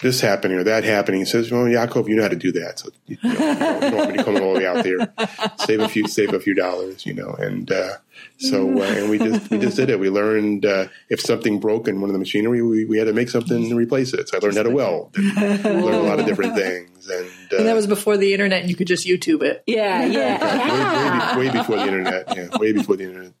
this, 0.00 0.20
happening 0.20 0.58
or 0.58 0.64
that 0.64 0.84
happening." 0.84 1.20
He 1.20 1.26
says, 1.26 1.50
"Well, 1.50 1.64
Yaakov, 1.64 2.08
you 2.08 2.16
know 2.16 2.22
how 2.22 2.28
to 2.28 2.36
do 2.36 2.52
that, 2.52 2.78
so 2.78 2.90
you, 3.06 3.16
know, 3.22 3.30
you, 3.30 3.38
don't, 3.38 3.82
you 3.82 3.90
don't 3.90 3.96
want 3.96 4.10
me 4.10 4.16
to 4.18 4.24
come 4.24 4.36
all 4.36 4.54
the 4.54 4.60
way 4.60 4.66
out 4.66 4.84
there, 4.84 5.12
save 5.58 5.80
a 5.80 5.88
few, 5.88 6.06
save 6.06 6.32
a 6.32 6.40
few 6.40 6.54
dollars, 6.54 7.04
you 7.06 7.14
know." 7.14 7.34
And 7.38 7.70
uh, 7.70 7.96
so, 8.38 8.80
uh, 8.80 8.84
and 8.84 9.10
we 9.10 9.18
just 9.18 9.50
we 9.50 9.58
just 9.58 9.76
did 9.76 9.90
it. 9.90 9.98
We 9.98 10.10
learned 10.10 10.66
uh, 10.66 10.88
if 11.08 11.20
something 11.20 11.60
broke 11.60 11.88
in 11.88 12.00
one 12.00 12.10
of 12.10 12.14
the 12.14 12.18
machinery, 12.18 12.62
we, 12.62 12.84
we 12.84 12.98
had 12.98 13.04
to 13.04 13.12
make 13.12 13.28
something 13.28 13.68
to 13.68 13.74
replace 13.74 14.12
it. 14.12 14.28
So 14.28 14.36
I 14.36 14.40
learned 14.40 14.56
how 14.56 14.62
to 14.64 14.70
weld, 14.70 15.16
and 15.16 15.64
learned 15.64 15.96
a 15.96 16.02
lot 16.02 16.20
of 16.20 16.26
different 16.26 16.54
things, 16.56 17.08
and. 17.08 17.30
Uh, 17.52 17.58
and 17.58 17.66
that 17.66 17.74
was 17.74 17.86
before 17.86 18.16
the 18.16 18.32
internet 18.32 18.62
and 18.62 18.70
you 18.70 18.76
could 18.76 18.86
just 18.86 19.06
YouTube 19.06 19.42
it. 19.42 19.62
Yeah, 19.66 20.06
yeah. 20.06 21.36
way, 21.36 21.44
way, 21.44 21.48
way 21.48 21.58
before 21.58 21.76
the 21.76 21.86
internet. 21.86 22.36
Yeah, 22.36 22.58
way 22.58 22.72
before 22.72 22.96
the 22.96 23.04
internet. 23.04 23.32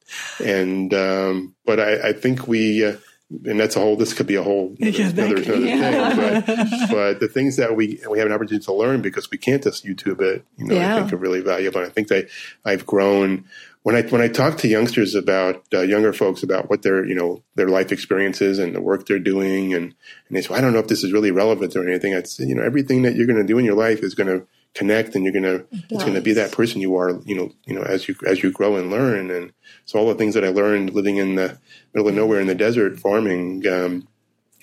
And 0.44 0.92
um, 0.92 1.54
but 1.64 1.80
I, 1.80 2.10
I 2.10 2.12
think 2.12 2.46
we, 2.46 2.84
uh, 2.84 2.96
and 3.44 3.58
that's 3.58 3.76
a 3.76 3.80
whole. 3.80 3.96
This 3.96 4.12
could 4.12 4.26
be 4.26 4.34
a 4.34 4.42
whole 4.42 4.74
Yeah, 4.78 5.08
that 5.10 5.26
another, 5.26 5.42
another 5.42 5.58
yeah. 5.58 6.40
thing. 6.40 6.56
But, 6.56 6.90
but 6.90 7.20
the 7.20 7.28
things 7.28 7.56
that 7.56 7.74
we 7.76 8.00
we 8.08 8.18
have 8.18 8.26
an 8.26 8.32
opportunity 8.32 8.64
to 8.64 8.72
learn 8.72 9.00
because 9.00 9.30
we 9.30 9.38
can't 9.38 9.62
just 9.62 9.84
YouTube 9.84 10.20
it. 10.20 10.44
You 10.56 10.66
know, 10.66 10.74
Yeah. 10.74 10.96
I 10.96 11.00
think 11.00 11.12
are 11.12 11.16
really 11.16 11.40
valuable. 11.40 11.80
And 11.80 11.88
I 11.88 11.90
think 11.90 12.08
they 12.08 12.28
I've 12.64 12.86
grown. 12.86 13.46
When 13.82 13.96
I 13.96 14.02
when 14.02 14.20
I 14.20 14.28
talk 14.28 14.58
to 14.58 14.68
youngsters 14.68 15.14
about 15.14 15.64
uh, 15.74 15.80
younger 15.80 16.12
folks 16.12 16.42
about 16.42 16.70
what 16.70 16.82
their 16.82 17.04
you 17.04 17.14
know 17.14 17.42
their 17.56 17.68
life 17.68 17.90
experiences 17.90 18.58
and 18.58 18.74
the 18.74 18.80
work 18.80 19.06
they're 19.06 19.18
doing 19.18 19.74
and 19.74 19.84
and 19.84 20.36
they 20.36 20.42
say 20.42 20.48
well, 20.50 20.58
I 20.58 20.60
don't 20.62 20.72
know 20.72 20.78
if 20.78 20.88
this 20.88 21.02
is 21.02 21.12
really 21.12 21.30
relevant 21.30 21.74
or 21.74 21.88
anything. 21.88 22.14
I'd 22.14 22.28
say 22.28 22.44
you 22.44 22.54
know 22.54 22.62
everything 22.62 23.02
that 23.02 23.16
you're 23.16 23.26
going 23.26 23.40
to 23.40 23.44
do 23.44 23.58
in 23.58 23.64
your 23.64 23.76
life 23.76 24.00
is 24.00 24.14
going 24.14 24.28
to 24.28 24.46
connect 24.74 25.14
and 25.14 25.24
you're 25.24 25.32
going 25.32 25.42
to 25.42 25.66
it's 25.90 26.02
going 26.02 26.14
to 26.14 26.22
be 26.22 26.32
that 26.32 26.50
person 26.50 26.80
you 26.80 26.96
are 26.96 27.20
you 27.26 27.34
know 27.34 27.52
you 27.66 27.74
know 27.74 27.82
as 27.82 28.08
you 28.08 28.14
as 28.26 28.42
you 28.42 28.50
grow 28.50 28.76
and 28.76 28.90
learn 28.90 29.30
and 29.30 29.52
so 29.84 29.98
all 29.98 30.08
the 30.08 30.14
things 30.14 30.34
that 30.34 30.44
I 30.44 30.48
learned 30.48 30.94
living 30.94 31.18
in 31.18 31.34
the 31.34 31.58
middle 31.92 32.08
of 32.08 32.14
nowhere 32.14 32.40
in 32.40 32.46
the 32.46 32.54
desert 32.54 32.98
farming 32.98 33.66
um, 33.66 34.08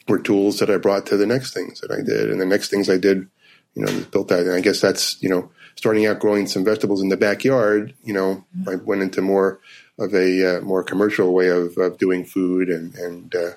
were 0.07 0.17
tools 0.17 0.57
that 0.59 0.69
I 0.71 0.77
brought 0.77 1.05
to 1.07 1.17
the 1.17 1.27
next 1.27 1.53
things 1.53 1.81
that 1.81 1.91
I 1.91 2.01
did 2.01 2.31
and 2.31 2.41
the 2.41 2.45
next 2.45 2.69
things 2.69 2.89
I 2.89 2.97
did 2.97 3.29
you 3.75 3.85
know, 3.85 4.05
built 4.11 4.27
that. 4.29 4.41
And 4.41 4.53
I 4.53 4.61
guess 4.61 4.81
that's 4.81 5.21
you 5.21 5.29
know, 5.29 5.51
starting 5.79 6.05
out 6.05 6.19
growing 6.19 6.45
some 6.45 6.65
vegetables 6.65 7.01
in 7.01 7.07
the 7.07 7.15
backyard. 7.15 7.93
You 8.03 8.13
know, 8.13 8.45
I 8.67 8.75
went 8.75 9.01
into 9.01 9.21
more 9.21 9.61
of 9.97 10.13
a 10.13 10.57
uh, 10.57 10.61
more 10.61 10.83
commercial 10.83 11.33
way 11.33 11.47
of, 11.47 11.77
of 11.77 11.97
doing 11.97 12.25
food 12.25 12.67
and 12.67 12.93
and 12.95 13.33
uh, 13.33 13.51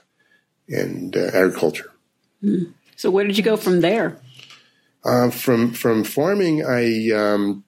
and 0.68 1.16
uh, 1.16 1.30
agriculture. 1.34 1.90
So 2.96 3.10
where 3.10 3.26
did 3.26 3.36
you 3.36 3.42
go 3.42 3.56
from 3.56 3.80
there? 3.80 4.18
Uh, 5.04 5.30
from 5.30 5.72
from 5.72 6.04
farming, 6.04 6.64
I 6.64 7.10
um, 7.10 7.64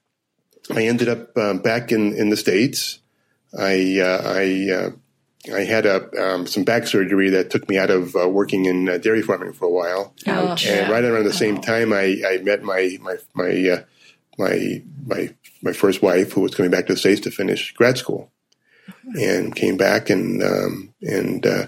I 0.73 0.87
ended 0.87 1.09
up 1.09 1.37
uh, 1.37 1.55
back 1.55 1.91
in, 1.91 2.15
in 2.17 2.31
the 2.31 2.37
states. 2.37 3.01
I 3.59 3.99
uh, 3.99 4.23
I 4.25 4.73
uh, 4.73 4.91
I 5.53 5.65
had 5.65 5.85
a 5.85 5.99
um, 6.23 6.47
some 6.47 6.63
back 6.63 6.87
surgery 6.87 7.31
that 7.31 7.51
took 7.51 7.69
me 7.69 7.77
out 7.77 7.91
of 7.91 8.15
uh, 8.15 8.29
working 8.29 8.67
in 8.67 8.89
uh, 8.89 8.99
dairy 8.99 9.23
farming 9.23 9.53
for 9.53 9.67
a 9.67 9.71
while. 9.71 10.15
Ouch. 10.29 10.67
And 10.67 10.89
right 10.89 11.05
around 11.05 11.25
the 11.25 11.33
same 11.33 11.61
time, 11.61 11.93
I, 11.93 12.23
I 12.25 12.39
met 12.39 12.63
my 12.63 12.97
my 13.01 13.17
my 13.35 13.69
uh, 13.69 13.83
my 14.39 14.83
my 15.07 15.35
my 15.63 15.73
first 15.73 16.03
wife, 16.03 16.33
who 16.33 16.41
was 16.41 16.55
coming 16.55 16.71
back 16.71 16.87
to 16.87 16.95
the 16.95 16.99
states 16.99 17.21
to 17.23 17.31
finish 17.31 17.73
grad 17.73 17.99
school, 17.99 18.31
and 19.21 19.55
came 19.55 19.77
back 19.77 20.11
and 20.11 20.43
um, 20.43 20.95
and 21.03 21.47
uh, 21.47 21.67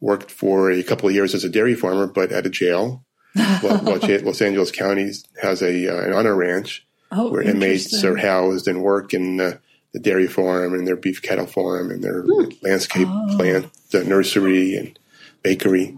worked 0.00 0.30
for 0.30 0.70
a 0.70 0.82
couple 0.82 1.08
of 1.08 1.14
years 1.14 1.34
as 1.34 1.44
a 1.44 1.48
dairy 1.48 1.74
farmer, 1.74 2.06
but 2.06 2.32
at 2.32 2.46
a 2.46 2.50
jail. 2.50 3.04
Los 3.62 4.40
Angeles 4.42 4.70
County 4.70 5.10
has 5.42 5.62
a 5.62 5.88
uh, 5.88 6.02
an 6.06 6.12
honor 6.12 6.34
ranch 6.34 6.84
Oh, 7.10 7.30
where 7.30 7.40
inmates 7.42 8.04
are 8.04 8.16
housed 8.16 8.68
and 8.68 8.82
work 8.82 9.14
in 9.14 9.40
uh, 9.40 9.58
the 9.94 10.00
dairy 10.00 10.26
farm 10.26 10.74
and 10.74 10.86
their 10.86 10.96
beef 10.96 11.22
cattle 11.22 11.46
farm 11.46 11.90
and 11.90 12.02
their 12.04 12.24
landscape 12.62 13.08
Oh. 13.08 13.34
plant, 13.36 13.72
the 13.90 14.04
nursery 14.04 14.76
and 14.76 14.98
bakery. 15.42 15.96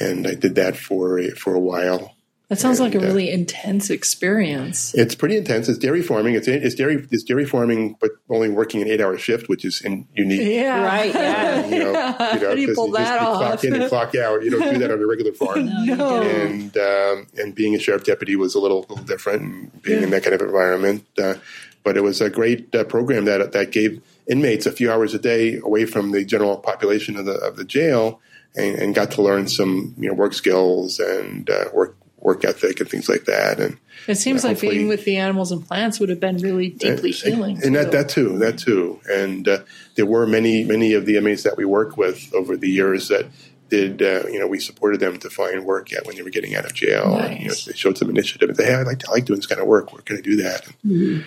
And 0.00 0.26
I 0.26 0.34
did 0.34 0.54
that 0.56 0.76
for 0.76 1.18
a, 1.18 1.30
for 1.30 1.54
a 1.54 1.60
while. 1.60 2.15
That 2.48 2.60
sounds 2.60 2.78
like 2.78 2.94
a 2.94 2.98
uh, 2.98 3.02
really 3.02 3.28
intense 3.30 3.90
experience. 3.90 4.94
It's 4.94 5.16
pretty 5.16 5.36
intense. 5.36 5.68
It's 5.68 5.78
dairy 5.78 6.00
farming. 6.02 6.34
It's 6.36 6.46
it's 6.46 6.76
dairy 6.76 7.04
it's 7.10 7.24
dairy 7.24 7.44
farming, 7.44 7.96
but 8.00 8.12
only 8.30 8.50
working 8.50 8.82
an 8.82 8.88
eight 8.88 9.00
hour 9.00 9.18
shift, 9.18 9.48
which 9.48 9.64
is 9.64 9.80
in, 9.80 10.06
unique. 10.14 10.42
Yeah. 10.42 10.84
Right, 10.84 11.12
yeah. 11.12 11.64
You 11.66 11.70
know, 11.70 11.76
you 11.78 11.92
know, 11.92 12.12
How 12.12 12.54
do 12.54 12.60
you 12.60 12.66
'cause 12.68 12.76
pull 12.76 12.86
just- 12.92 12.98
that 12.98 13.20
you 13.20 13.26
off? 13.26 13.36
Clock 13.38 13.64
in 13.64 13.74
and 13.74 13.88
clock 13.88 14.14
out. 14.14 14.44
You 14.44 14.50
don't 14.50 14.72
do 14.74 14.78
that 14.78 14.90
on 14.92 15.02
a 15.02 15.06
regular 15.06 15.32
farm. 15.42 15.68
No. 15.86 16.22
and 16.22 16.76
um, 16.76 17.26
and 17.36 17.52
being 17.54 17.74
a 17.74 17.80
sheriff 17.80 18.04
deputy 18.04 18.36
was 18.36 18.54
a 18.54 18.60
little, 18.60 18.86
little 18.88 19.04
different, 19.04 19.42
and 19.42 19.82
being 19.82 20.02
in 20.04 20.10
that 20.10 20.22
kind 20.22 20.34
of 20.34 20.40
environment. 20.40 21.04
Uh, 21.18 21.34
but 21.82 21.96
it 21.96 22.02
was 22.02 22.20
a 22.20 22.30
great 22.30 22.72
uh, 22.76 22.84
program 22.84 23.24
that 23.24 23.52
that 23.52 23.72
gave 23.72 24.00
inmates 24.28 24.66
a 24.66 24.72
few 24.72 24.90
hours 24.92 25.14
a 25.14 25.18
day 25.18 25.56
away 25.64 25.84
from 25.84 26.12
the 26.12 26.24
general 26.24 26.58
population 26.58 27.16
of 27.16 27.24
the 27.26 27.34
of 27.38 27.56
the 27.56 27.64
jail, 27.64 28.20
and, 28.54 28.76
and 28.78 28.94
got 28.94 29.10
to 29.12 29.22
learn 29.22 29.48
some 29.48 29.94
you 29.98 30.08
know 30.08 30.14
work 30.14 30.32
skills 30.32 31.00
and 31.00 31.50
uh, 31.50 31.64
work 31.74 31.96
work 32.26 32.44
ethic 32.44 32.80
and 32.80 32.90
things 32.90 33.08
like 33.08 33.24
that. 33.26 33.60
And 33.60 33.78
It 34.08 34.16
seems 34.16 34.42
Yeah, 34.42 34.50
like 34.50 34.60
being 34.60 34.88
with 34.88 35.04
the 35.04 35.16
animals 35.16 35.52
and 35.52 35.64
plants 35.64 36.00
would 36.00 36.08
have 36.08 36.18
been 36.18 36.38
really 36.38 36.70
deeply 36.70 37.12
healing. 37.12 37.62
and 37.64 37.76
that 37.76 37.84
too. 37.84 37.90
that 37.90 38.08
too, 38.08 38.38
that 38.38 38.58
too. 38.58 39.00
And 39.08 39.48
uh, 39.48 39.58
there 39.94 40.06
were 40.06 40.26
many 40.26 40.64
many 40.64 40.92
of 40.94 41.06
the 41.06 41.16
inmates 41.16 41.44
that 41.44 41.56
we 41.56 41.64
worked 41.64 41.96
with 41.96 42.34
over 42.34 42.56
the 42.56 42.68
years 42.68 43.08
that 43.08 43.26
did 43.68 44.02
uh, 44.02 44.24
you 44.26 44.38
know 44.40 44.48
we 44.48 44.58
supported 44.58 44.98
them 45.00 45.18
to 45.18 45.30
find 45.30 45.64
work 45.64 45.92
at 45.92 46.04
when 46.04 46.16
they 46.16 46.22
were 46.22 46.30
getting 46.30 46.56
out 46.56 46.64
of 46.64 46.74
jail. 46.74 47.16
And, 47.16 47.38
you 47.38 47.48
know, 47.48 47.54
they 47.66 47.72
showed 47.72 47.96
some 47.96 48.10
initiative. 48.10 48.56
They, 48.56 48.66
hey, 48.66 48.74
I 48.74 48.82
like 48.82 49.08
I 49.08 49.12
like 49.12 49.24
doing 49.24 49.38
this 49.38 49.46
kind 49.46 49.60
of 49.60 49.68
work. 49.68 49.92
Where 49.92 50.02
can 50.02 50.18
I 50.18 50.20
do 50.20 50.36
that? 50.42 50.66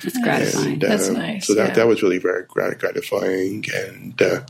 That's 0.04 0.22
gratifying. 0.22 0.74
And, 0.74 0.82
That's 0.82 1.08
nice, 1.08 1.48
So 1.48 1.56
that 1.56 1.70
yeah. 1.70 1.76
that 1.76 1.88
was 1.88 2.04
really 2.04 2.18
very 2.18 2.44
gratifying. 2.46 3.64
And 3.74 4.22
uh, 4.22 4.42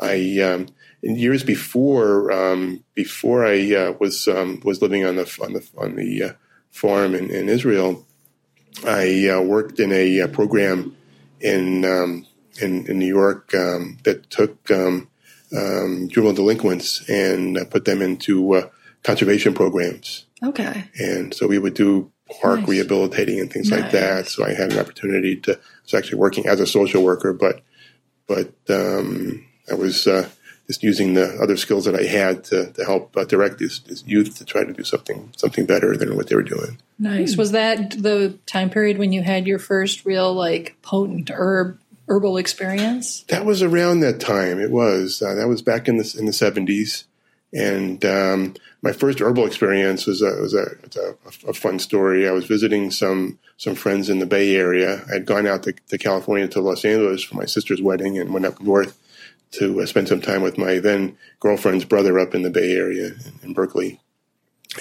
I 0.00 0.40
um, 0.40 0.62
in 0.62 0.68
years 1.02 1.44
before 1.44 2.32
um, 2.32 2.84
before 2.94 3.46
I 3.46 3.74
uh, 3.74 3.92
was 3.98 4.28
um, 4.28 4.60
was 4.64 4.82
living 4.82 5.04
on 5.04 5.16
the 5.16 5.38
on 5.42 5.52
the 5.52 5.68
on 5.76 5.96
the 5.96 6.22
uh, 6.22 6.32
farm 6.70 7.14
in, 7.14 7.30
in 7.30 7.48
Israel, 7.48 8.06
I 8.86 9.28
uh, 9.28 9.40
worked 9.42 9.80
in 9.80 9.92
a 9.92 10.22
uh, 10.22 10.28
program 10.28 10.96
in 11.40 11.84
um, 11.84 12.26
in, 12.60 12.86
in 12.86 12.98
New 12.98 13.06
York 13.06 13.54
um, 13.54 13.98
that 14.04 14.30
took 14.30 14.70
um, 14.70 15.08
um, 15.56 16.08
juvenile 16.08 16.34
delinquents 16.34 17.08
and 17.08 17.58
uh, 17.58 17.64
put 17.64 17.84
them 17.84 18.02
into 18.02 18.54
uh, 18.54 18.68
conservation 19.02 19.54
programs 19.54 20.26
okay. 20.42 20.84
and 20.98 21.32
so 21.32 21.46
we 21.46 21.58
would 21.58 21.74
do 21.74 22.10
park 22.40 22.60
Nice. 22.60 22.68
rehabilitating 22.68 23.40
and 23.40 23.52
things 23.52 23.70
like 23.70 23.92
that. 23.92 24.28
So 24.28 24.44
I 24.44 24.52
had 24.52 24.72
an 24.72 24.78
opportunity 24.78 25.36
to. 25.42 25.52
I 25.52 25.58
was 25.84 25.94
actually 25.94 26.18
working 26.18 26.46
as 26.46 26.60
a 26.60 26.66
social 26.66 27.02
worker, 27.02 27.32
but 27.32 27.62
but 28.26 28.52
um, 28.68 29.46
I 29.70 29.74
was 29.74 30.06
uh, 30.06 30.28
just 30.66 30.82
using 30.82 31.14
the 31.14 31.38
other 31.40 31.56
skills 31.56 31.84
that 31.84 31.94
I 31.94 32.04
had 32.04 32.44
to, 32.44 32.72
to 32.72 32.84
help 32.84 33.16
uh, 33.16 33.24
direct 33.24 33.58
these, 33.58 33.80
this 33.80 34.04
youth 34.04 34.36
to 34.38 34.44
try 34.44 34.64
to 34.64 34.72
do 34.72 34.84
something 34.84 35.32
something 35.36 35.66
better 35.66 35.96
than 35.96 36.16
what 36.16 36.28
they 36.28 36.34
were 36.34 36.42
doing. 36.42 36.78
Nice. 36.98 37.36
Was 37.36 37.52
that 37.52 37.90
the 37.90 38.38
time 38.46 38.70
period 38.70 38.98
when 38.98 39.12
you 39.12 39.22
had 39.22 39.46
your 39.46 39.58
first 39.58 40.04
real 40.04 40.32
like 40.34 40.76
potent 40.82 41.30
herb 41.32 41.78
herbal 42.08 42.36
experience? 42.36 43.22
That 43.28 43.44
was 43.44 43.62
around 43.62 44.00
that 44.00 44.20
time. 44.20 44.60
It 44.60 44.70
was 44.70 45.22
uh, 45.22 45.34
that 45.34 45.48
was 45.48 45.62
back 45.62 45.88
in 45.88 45.98
the 45.98 46.16
in 46.18 46.26
the 46.26 46.32
seventies, 46.32 47.04
and 47.52 48.04
um, 48.04 48.54
my 48.82 48.92
first 48.92 49.20
herbal 49.20 49.46
experience 49.46 50.06
was 50.06 50.22
a 50.22 50.34
was 50.40 50.54
a, 50.54 50.66
was 50.82 50.96
a, 50.96 51.48
a 51.48 51.52
fun 51.54 51.78
story. 51.78 52.26
I 52.26 52.32
was 52.32 52.46
visiting 52.46 52.90
some 52.90 53.38
some 53.56 53.74
friends 53.74 54.08
in 54.08 54.18
the 54.18 54.26
Bay 54.26 54.56
Area. 54.56 55.04
I'd 55.12 55.26
gone 55.26 55.46
out 55.46 55.62
to, 55.64 55.74
to 55.88 55.98
California 55.98 56.48
to 56.48 56.60
Los 56.60 56.84
Angeles 56.84 57.22
for 57.22 57.36
my 57.36 57.46
sister's 57.46 57.80
wedding, 57.80 58.18
and 58.18 58.32
went 58.32 58.46
up 58.46 58.60
north 58.60 58.98
to 59.52 59.80
uh, 59.80 59.86
spend 59.86 60.08
some 60.08 60.20
time 60.20 60.42
with 60.42 60.58
my 60.58 60.78
then 60.78 61.16
girlfriend's 61.40 61.84
brother 61.84 62.18
up 62.18 62.34
in 62.34 62.42
the 62.42 62.50
Bay 62.50 62.72
Area 62.76 63.12
in, 63.42 63.52
Berkeley, 63.52 64.00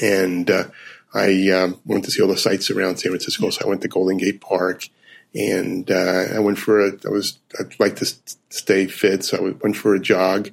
and 0.01 0.49
uh, 0.49 0.65
I 1.13 1.49
um, 1.49 1.79
went 1.85 2.05
to 2.05 2.11
see 2.11 2.21
all 2.21 2.27
the 2.27 2.37
sights 2.37 2.69
around 2.69 2.97
San 2.97 3.11
Francisco. 3.11 3.49
So 3.49 3.65
I 3.65 3.69
went 3.69 3.81
to 3.81 3.87
Golden 3.87 4.17
Gate 4.17 4.41
Park 4.41 4.89
and 5.33 5.89
uh, 5.91 6.25
I 6.33 6.39
went 6.39 6.57
for 6.57 6.79
a. 6.79 6.91
I 7.05 7.09
was 7.09 7.39
I'd 7.59 7.77
like 7.79 7.97
to 7.97 8.05
stay 8.49 8.87
fit, 8.87 9.25
so 9.25 9.37
I 9.37 9.41
went 9.61 9.75
for 9.75 9.93
a 9.93 9.99
jog, 9.99 10.49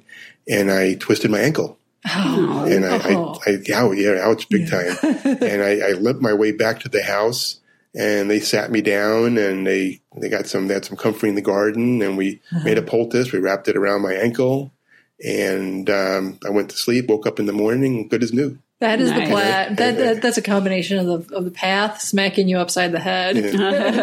and 0.47 0.69
I 0.69 0.95
twisted 0.95 1.31
my 1.31 1.39
ankle, 1.39 1.77
Oh, 2.05 2.65
and 2.69 2.85
I, 2.85 3.15
Oh. 3.15 3.39
I, 3.47 3.51
I 3.51 3.75
ouch, 3.75 3.97
yeah, 3.97 4.19
ouch, 4.21 4.49
big 4.49 4.69
time, 4.69 4.97
and 5.23 5.63
I, 5.63 5.79
I 5.79 5.91
limped 5.93 6.21
my 6.21 6.33
way 6.33 6.51
back 6.51 6.81
to 6.81 6.89
the 6.89 7.01
house, 7.01 7.61
and 7.95 8.29
they 8.29 8.39
sat 8.39 8.71
me 8.71 8.81
down, 8.81 9.37
and 9.37 9.65
they 9.67 10.01
they 10.19 10.29
got 10.29 10.47
some 10.47 10.67
they 10.67 10.73
had 10.73 10.85
some 10.85 10.97
comfrey 10.97 11.29
in 11.29 11.35
the 11.35 11.41
garden, 11.41 12.01
and 12.01 12.17
we 12.17 12.41
made 12.63 12.77
a 12.77 12.81
poultice. 12.83 13.31
We 13.31 13.39
wrapped 13.39 13.67
it 13.67 13.77
around 13.77 14.01
my 14.01 14.13
ankle, 14.13 14.73
and 15.23 15.89
um, 15.89 16.39
I 16.45 16.49
went 16.49 16.69
to 16.71 16.77
sleep. 16.77 17.07
Woke 17.07 17.27
up 17.27 17.39
in 17.39 17.45
the 17.45 17.53
morning, 17.53 18.07
good 18.07 18.23
as 18.23 18.33
new. 18.33 18.57
that 18.79 18.99
is 18.99 19.11
Nice. 19.11 19.19
the 19.27 19.31
plant. 19.31 19.77
That, 19.77 19.97
that 19.97 20.21
that's 20.21 20.37
a 20.37 20.41
combination 20.41 20.97
of 20.99 21.27
the 21.27 21.35
of 21.35 21.45
the 21.45 21.51
path 21.51 22.01
smacking 22.01 22.47
you 22.49 22.57
upside 22.57 22.91
the 22.91 22.99
head, 22.99 23.37
and 23.37 23.45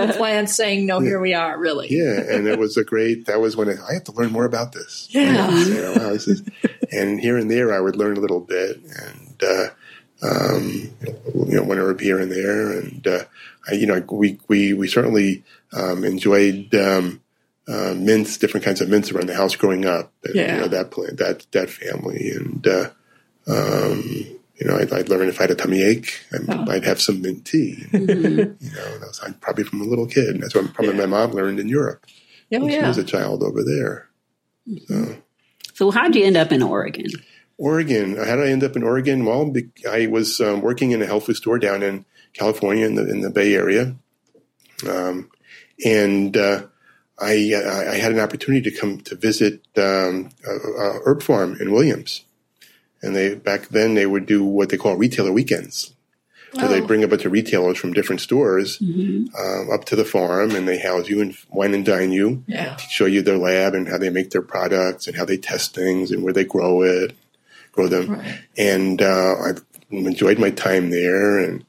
the 0.09 0.15
plant 0.17 0.49
saying, 0.51 0.87
"No, 0.87 1.01
here 1.01 1.21
we 1.21 1.35
are." 1.35 1.59
Really, 1.59 1.89
Yeah, 1.91 2.21
and 2.35 2.47
it 2.47 2.59
was 2.59 2.77
a 2.77 2.85
great. 2.85 3.27
That 3.27 3.41
was 3.41 3.57
when 3.57 3.69
I, 3.69 3.73
I 3.89 3.95
have 3.95 4.05
to 4.05 4.13
learn 4.13 4.33
more 4.33 4.45
about 4.47 4.73
this. 4.73 5.09
Yeah. 5.11 5.51
You 5.65 5.75
know, 5.75 5.93
wow, 5.93 6.11
this 6.13 6.29
is, 6.29 6.43
and 6.93 7.21
here 7.21 7.37
and 7.37 7.51
there 7.51 7.75
I 7.75 7.81
would 7.81 7.97
learn 7.97 8.17
a 8.17 8.21
little 8.21 8.41
bit, 8.41 8.77
and 8.83 9.43
uh, 9.43 9.67
um, 10.23 10.91
you 11.35 11.57
know, 11.57 11.63
one 11.65 11.79
herb 11.79 12.01
here 12.01 12.19
and 12.19 12.31
there, 12.31 12.79
and 12.79 13.07
uh, 13.07 13.25
I, 13.69 13.75
you 13.75 13.87
know, 13.87 14.03
we 14.11 14.39
we 14.49 14.73
we 14.75 14.89
certainly 14.89 15.45
um, 15.73 16.05
enjoyed 16.05 16.75
um, 16.75 17.21
uh, 17.69 17.95
mints, 17.95 18.39
different 18.39 18.65
kinds 18.65 18.81
of 18.81 18.89
mints 18.89 19.11
around 19.13 19.29
the 19.29 19.35
house 19.35 19.57
growing 19.57 19.85
up. 19.85 20.13
And, 20.25 20.35
Yeah. 20.35 20.55
you 20.55 20.61
know 20.63 20.69
that 20.69 20.91
plant, 20.91 21.19
that 21.19 21.47
that 21.53 21.71
family, 21.71 22.31
and 22.31 22.67
uh, 22.67 22.91
um, 23.47 24.03
you 24.57 24.67
know, 24.67 24.77
I'd, 24.77 24.93
I'd 24.93 25.09
learn 25.09 25.29
if 25.29 25.41
I 25.41 25.45
had 25.45 25.51
a 25.53 25.55
tummy 25.55 25.83
ache, 25.83 26.21
I 26.33 26.55
might 26.55 26.85
have 26.85 27.01
some 27.01 27.23
mint 27.23 27.47
tea. 27.47 27.87
You 27.93 27.99
know, 27.99 28.99
that 28.99 29.07
was 29.09 29.35
probably 29.41 29.65
from 29.65 29.81
a 29.81 29.85
little 29.85 30.07
kid. 30.07 30.29
And 30.29 30.43
that's 30.43 30.55
what 30.55 30.75
probably 30.75 30.95
my 30.95 31.07
mom 31.07 31.33
learned 31.33 31.59
in 31.59 31.69
Europe. 31.69 32.05
oh 32.53 32.61
when 32.61 32.71
She 32.71 32.79
was 32.79 32.99
a 32.99 33.05
child 33.05 33.43
over 33.43 33.65
there. 33.65 34.09
So, 34.87 35.17
So 35.75 35.91
how'd 35.91 36.15
you 36.15 36.25
end 36.25 36.37
up 36.37 36.53
in 36.53 36.63
Oregon? 36.63 37.07
Oregon. 37.57 38.17
How 38.17 38.37
did 38.37 38.47
I 38.47 38.51
end 38.51 38.63
up 38.63 38.77
in 38.77 38.83
Oregon? 38.83 39.25
Well, 39.25 39.51
I 39.89 40.07
was 40.07 40.41
um, 40.43 40.61
working 40.61 40.91
in 40.91 41.01
a 41.01 41.07
health 41.07 41.25
food 41.27 41.37
store 41.37 41.59
down 41.59 41.83
in 41.83 42.05
California 42.35 42.87
in 42.87 42.95
the 42.95 43.09
in 43.09 43.21
the 43.21 43.31
Bay 43.31 43.55
Area, 43.55 43.95
um, 44.89 45.31
and 45.85 46.37
uh, 46.37 46.63
I 47.19 47.53
I 47.91 47.97
had 47.97 48.13
an 48.13 48.21
opportunity 48.21 48.71
to 48.71 48.77
come 48.77 49.01
to 49.03 49.15
visit 49.15 49.61
um, 49.77 50.31
a, 50.47 50.51
a 50.51 51.01
herb 51.05 51.23
farm 51.23 51.57
in 51.61 51.73
Williams, 51.73 52.25
and 53.03 53.15
they 53.15 53.35
back 53.35 53.69
then 53.69 53.95
they 53.95 54.07
would 54.07 54.27
do 54.27 54.45
what 54.45 54.69
they 54.71 54.77
call 54.77 54.97
retailer 54.97 55.33
weekends. 55.33 55.95
So 56.55 56.67
they'd 56.67 56.83
Oh. 56.83 56.87
bring 56.89 57.05
a 57.05 57.09
bunch 57.09 57.25
of 57.25 57.31
retailers 57.31 57.79
from 57.79 57.93
different 57.93 58.21
stores 58.21 58.81
um, 58.83 59.71
up 59.73 59.85
to 59.85 59.95
the 59.95 60.05
farm, 60.05 60.51
and 60.57 60.67
they 60.67 60.79
house 60.81 61.09
you 61.09 61.21
and 61.21 61.37
wine 61.51 61.75
and 61.75 61.85
dine 61.85 62.11
you. 62.11 62.43
Yeah. 62.49 62.75
show 62.77 63.07
you 63.07 63.23
their 63.23 63.39
lab 63.39 63.73
and 63.75 63.87
how 63.89 63.99
they 63.99 64.11
make 64.11 64.31
their 64.31 64.43
products 64.43 65.07
and 65.07 65.17
how 65.17 65.25
they 65.25 65.37
test 65.37 65.77
things 65.77 66.11
and 66.11 66.25
where 66.25 66.33
they 66.33 66.43
grow 66.43 66.83
it, 66.83 67.15
grow 67.71 67.87
them. 67.87 68.11
Right. 68.17 68.41
And 68.59 69.01
uh, 69.01 69.37
I've 69.45 69.65
enjoyed 69.91 70.41
my 70.41 70.51
time 70.51 70.91
there 70.91 71.39
and 71.39 71.65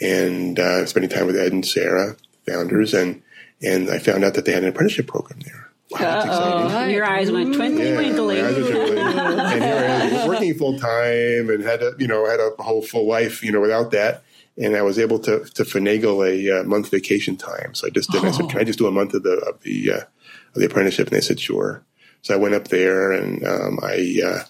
and 0.00 0.58
uh, 0.58 0.86
spending 0.86 1.10
time 1.10 1.26
with 1.26 1.36
Ed 1.36 1.52
and 1.52 1.66
Sarah, 1.66 2.16
founders, 2.46 2.94
and 2.94 3.22
and 3.62 3.90
I 3.90 3.98
found 3.98 4.24
out 4.24 4.34
that 4.34 4.44
they 4.44 4.52
had 4.52 4.62
an 4.62 4.68
apprenticeship 4.68 5.06
program 5.06 5.40
there. 5.40 5.70
Wow, 5.90 5.98
that's 6.00 6.26
exciting. 6.26 6.76
Oh, 6.76 6.84
your 6.86 7.04
eyes 7.04 7.30
went 7.30 7.54
twinkly 7.54 7.88
Yeah, 7.90 7.96
winkly. 7.96 8.42
my 8.42 8.48
eyes 8.48 8.56
were 8.56 8.70
twinkling. 8.70 8.98
and 8.98 9.64
here 9.64 9.74
I 9.74 10.20
am 10.22 10.28
working 10.28 10.54
full 10.54 10.78
time 10.78 11.50
and 11.50 11.62
had 11.62 11.82
a 11.82 11.94
you 11.98 12.06
know 12.06 12.28
had 12.28 12.40
a 12.40 12.62
whole 12.62 12.82
full 12.82 13.06
life 13.06 13.42
you 13.42 13.50
know 13.50 13.60
without 13.60 13.90
that 13.92 14.22
and 14.58 14.76
I 14.76 14.82
was 14.82 14.98
able 14.98 15.18
to 15.20 15.44
to 15.44 15.62
finagle 15.62 16.28
a 16.28 16.60
uh, 16.60 16.64
month 16.64 16.90
vacation 16.90 17.36
time. 17.36 17.74
So 17.74 17.86
I 17.86 17.90
just 17.90 18.10
did. 18.10 18.24
I 18.24 18.32
said, 18.32 18.50
"Can 18.50 18.60
I 18.60 18.64
just 18.64 18.78
do 18.78 18.86
a 18.86 18.92
month 18.92 19.14
of 19.14 19.22
the 19.22 19.36
of 19.38 19.62
the 19.62 19.92
uh, 19.92 20.00
of 20.00 20.54
the 20.54 20.66
apprenticeship?" 20.66 21.08
And 21.08 21.16
they 21.16 21.20
said, 21.20 21.40
"Sure." 21.40 21.84
So 22.22 22.34
I 22.34 22.36
went 22.36 22.54
up 22.54 22.68
there, 22.68 23.12
and 23.12 23.46
um, 23.46 23.78
I 23.82 24.20
uh, 24.24 24.40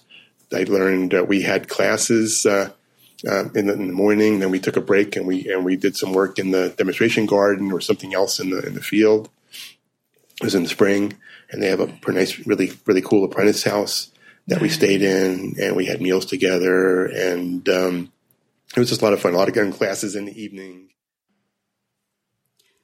I 0.51 0.63
learned 0.63 1.13
uh, 1.13 1.23
we 1.23 1.43
had 1.43 1.69
classes 1.69 2.45
uh, 3.27 3.49
in, 3.55 3.67
the, 3.67 3.73
in, 3.73 3.87
the, 3.87 3.93
morning. 3.93 4.39
Then 4.39 4.51
we 4.51 4.59
took 4.59 4.77
a 4.77 4.81
break, 4.81 5.15
and 5.15 5.25
we 5.27 5.49
and 5.51 5.65
we 5.65 5.75
did 5.75 5.95
some 5.95 6.13
work 6.13 6.39
in 6.39 6.51
the 6.51 6.73
demonstration 6.77 7.25
garden 7.25 7.71
or 7.71 7.81
something 7.81 8.13
else 8.13 8.39
in 8.39 8.49
the 8.49 8.65
in 8.65 8.73
the 8.73 8.81
field. 8.81 9.29
It 10.41 10.43
was 10.43 10.55
in 10.55 10.63
the 10.63 10.69
spring, 10.69 11.17
and 11.51 11.61
they 11.61 11.67
have 11.67 11.79
a 11.79 11.87
pretty 11.87 12.19
nice, 12.19 12.47
really 12.47 12.71
really 12.85 13.01
cool 13.01 13.23
apprentice 13.25 13.63
house 13.63 14.11
that 14.47 14.61
we 14.61 14.69
stayed 14.69 15.01
in, 15.01 15.55
and 15.59 15.75
we 15.75 15.85
had 15.85 16.01
meals 16.01 16.25
together, 16.25 17.05
and 17.05 17.67
um, 17.69 18.11
it 18.75 18.79
was 18.79 18.89
just 18.89 19.01
a 19.01 19.03
lot 19.03 19.13
of 19.13 19.21
fun. 19.21 19.33
A 19.33 19.37
lot 19.37 19.49
of 19.49 19.55
gun 19.55 19.71
classes 19.71 20.15
in 20.15 20.25
the 20.25 20.41
evening. 20.41 20.89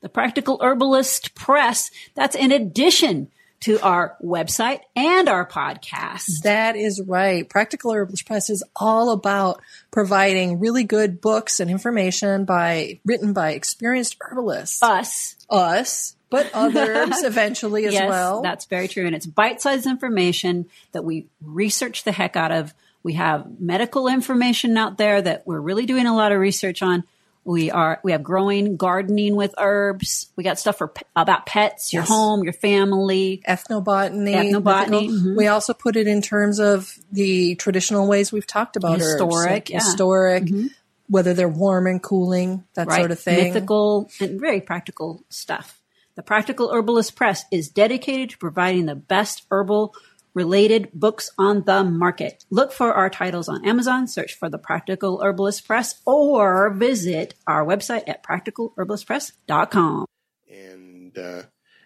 The 0.01 0.09
Practical 0.09 0.59
Herbalist 0.61 1.33
Press, 1.33 1.89
that's 2.13 2.35
in 2.35 2.51
addition 2.51 3.31
to 3.65 3.79
our 3.81 4.15
website 4.23 4.81
and 4.95 5.27
our 5.27 5.43
podcast. 5.43 6.43
That 6.43 6.75
is 6.75 7.01
right. 7.01 7.49
Practical 7.49 7.91
Herbalist 7.91 8.27
Press 8.27 8.51
is 8.51 8.63
all 8.75 9.09
about 9.09 9.59
providing 9.89 10.59
really 10.59 10.83
good 10.83 11.19
books 11.19 11.59
and 11.59 11.71
information 11.71 12.45
by 12.45 12.99
written 13.05 13.33
by 13.33 13.53
experienced 13.53 14.17
herbalists. 14.21 14.83
Us. 14.83 15.35
Us. 15.49 16.15
But 16.29 16.51
others 16.53 17.23
eventually 17.23 17.87
as 17.87 17.93
yes, 17.93 18.07
well. 18.07 18.43
That's 18.43 18.65
very 18.65 18.87
true. 18.87 19.07
And 19.07 19.15
it's 19.15 19.25
bite-sized 19.25 19.87
information 19.87 20.67
that 20.91 21.03
we 21.03 21.25
research 21.41 22.03
the 22.03 22.11
heck 22.11 22.35
out 22.35 22.51
of 22.51 22.71
we 23.01 23.13
have 23.13 23.59
medical 23.59 24.07
information 24.07 24.77
out 24.77 24.99
there 24.99 25.23
that 25.23 25.47
we're 25.47 25.59
really 25.59 25.87
doing 25.87 26.05
a 26.05 26.15
lot 26.15 26.31
of 26.31 26.39
research 26.39 26.83
on. 26.83 27.03
We 27.45 27.69
are 27.69 27.99
we 28.03 28.11
have 28.11 28.23
growing 28.23 28.75
gardening 28.75 29.35
with 29.35 29.53
herbs. 29.59 30.29
We 30.35 30.43
got 30.43 30.57
stuff 30.57 30.79
for 30.79 30.91
about 31.15 31.45
pets, 31.45 31.93
your 31.93 32.01
yes. 32.01 32.09
home, 32.09 32.43
your 32.43 32.53
family, 32.53 33.43
ethnobotany. 33.47 34.33
Ethnobotany. 34.33 35.09
Mm-hmm. 35.09 35.37
We 35.37 35.45
also 35.45 35.75
put 35.75 35.95
it 35.95 36.07
in 36.07 36.23
terms 36.23 36.59
of 36.59 36.97
the 37.11 37.53
traditional 37.55 38.07
ways 38.07 38.31
we've 38.31 38.47
talked 38.47 38.77
about 38.77 38.97
historic, 38.97 39.51
herbs, 39.51 39.69
yeah. 39.69 39.77
historic, 39.77 40.43
mm-hmm. 40.45 40.67
whether 41.07 41.35
they're 41.35 41.47
warm 41.47 41.85
and 41.85 42.01
cooling, 42.01 42.63
that 42.73 42.87
right. 42.87 42.97
sort 42.97 43.11
of 43.11 43.19
thing. 43.19 43.53
Mythical 43.53 44.09
and 44.19 44.39
very 44.39 44.59
practical 44.59 45.23
stuff. 45.29 45.79
The 46.15 46.23
Practical 46.23 46.71
Herbalist 46.73 47.15
Press 47.15 47.43
is 47.51 47.69
dedicated 47.69 48.31
to 48.31 48.37
providing 48.37 48.85
the 48.85 48.95
best 48.95 49.43
herbal 49.51 49.93
related 50.35 50.89
books 50.93 51.31
on 51.39 51.63
the 51.63 51.83
market. 51.83 52.43
Look 52.51 52.71
for 52.71 52.93
our 52.93 53.09
titles 53.09 53.49
on 53.49 53.65
Amazon, 53.65 54.07
search 54.07 54.35
for 54.35 54.49
the 54.49 54.59
Practical 54.59 55.21
Herbalist 55.23 55.65
Press, 55.65 56.01
or 56.05 56.69
visit 56.69 57.33
our 57.47 57.65
website 57.65 58.07
at 58.07 58.23
practicalherbalistpress.com. 58.23 60.05
And, 60.51 61.17
uh, 61.17 61.41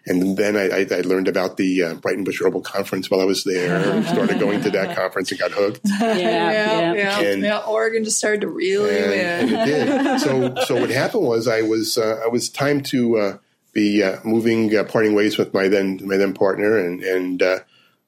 and 0.06 0.36
then 0.36 0.56
I, 0.56 0.68
I, 0.68 0.86
I, 0.90 1.00
learned 1.02 1.28
about 1.28 1.56
the 1.56 1.84
uh, 1.84 1.94
Bush 1.94 2.40
Herbal 2.42 2.62
Conference 2.62 3.10
while 3.10 3.20
I 3.20 3.24
was 3.24 3.44
there. 3.44 4.02
started 4.08 4.40
going 4.40 4.60
to 4.62 4.70
that 4.70 4.96
conference 4.96 5.30
and 5.30 5.40
got 5.40 5.52
hooked. 5.52 5.80
Yeah, 6.00 6.16
yeah, 6.16 6.92
yeah. 6.94 7.20
And, 7.20 7.42
yeah. 7.42 7.58
Oregon 7.58 8.04
just 8.04 8.18
started 8.18 8.40
to 8.40 8.48
really 8.48 8.96
you 8.96 9.12
in. 9.12 9.20
And 9.20 9.50
it 9.50 9.64
did. 9.64 10.20
So, 10.20 10.54
so 10.66 10.80
what 10.80 10.90
happened 10.90 11.24
was 11.24 11.46
I 11.46 11.62
was 11.62 11.98
uh, 11.98 12.20
I 12.24 12.28
was 12.28 12.48
time 12.48 12.82
to 12.84 13.18
uh, 13.18 13.38
be 13.72 14.02
uh, 14.02 14.18
moving, 14.24 14.74
uh, 14.74 14.84
parting 14.84 15.14
ways 15.14 15.38
with 15.38 15.54
my 15.54 15.68
then 15.68 16.00
my 16.04 16.16
then 16.16 16.34
partner, 16.34 16.78
and 16.78 17.02
and 17.02 17.42
uh, 17.42 17.58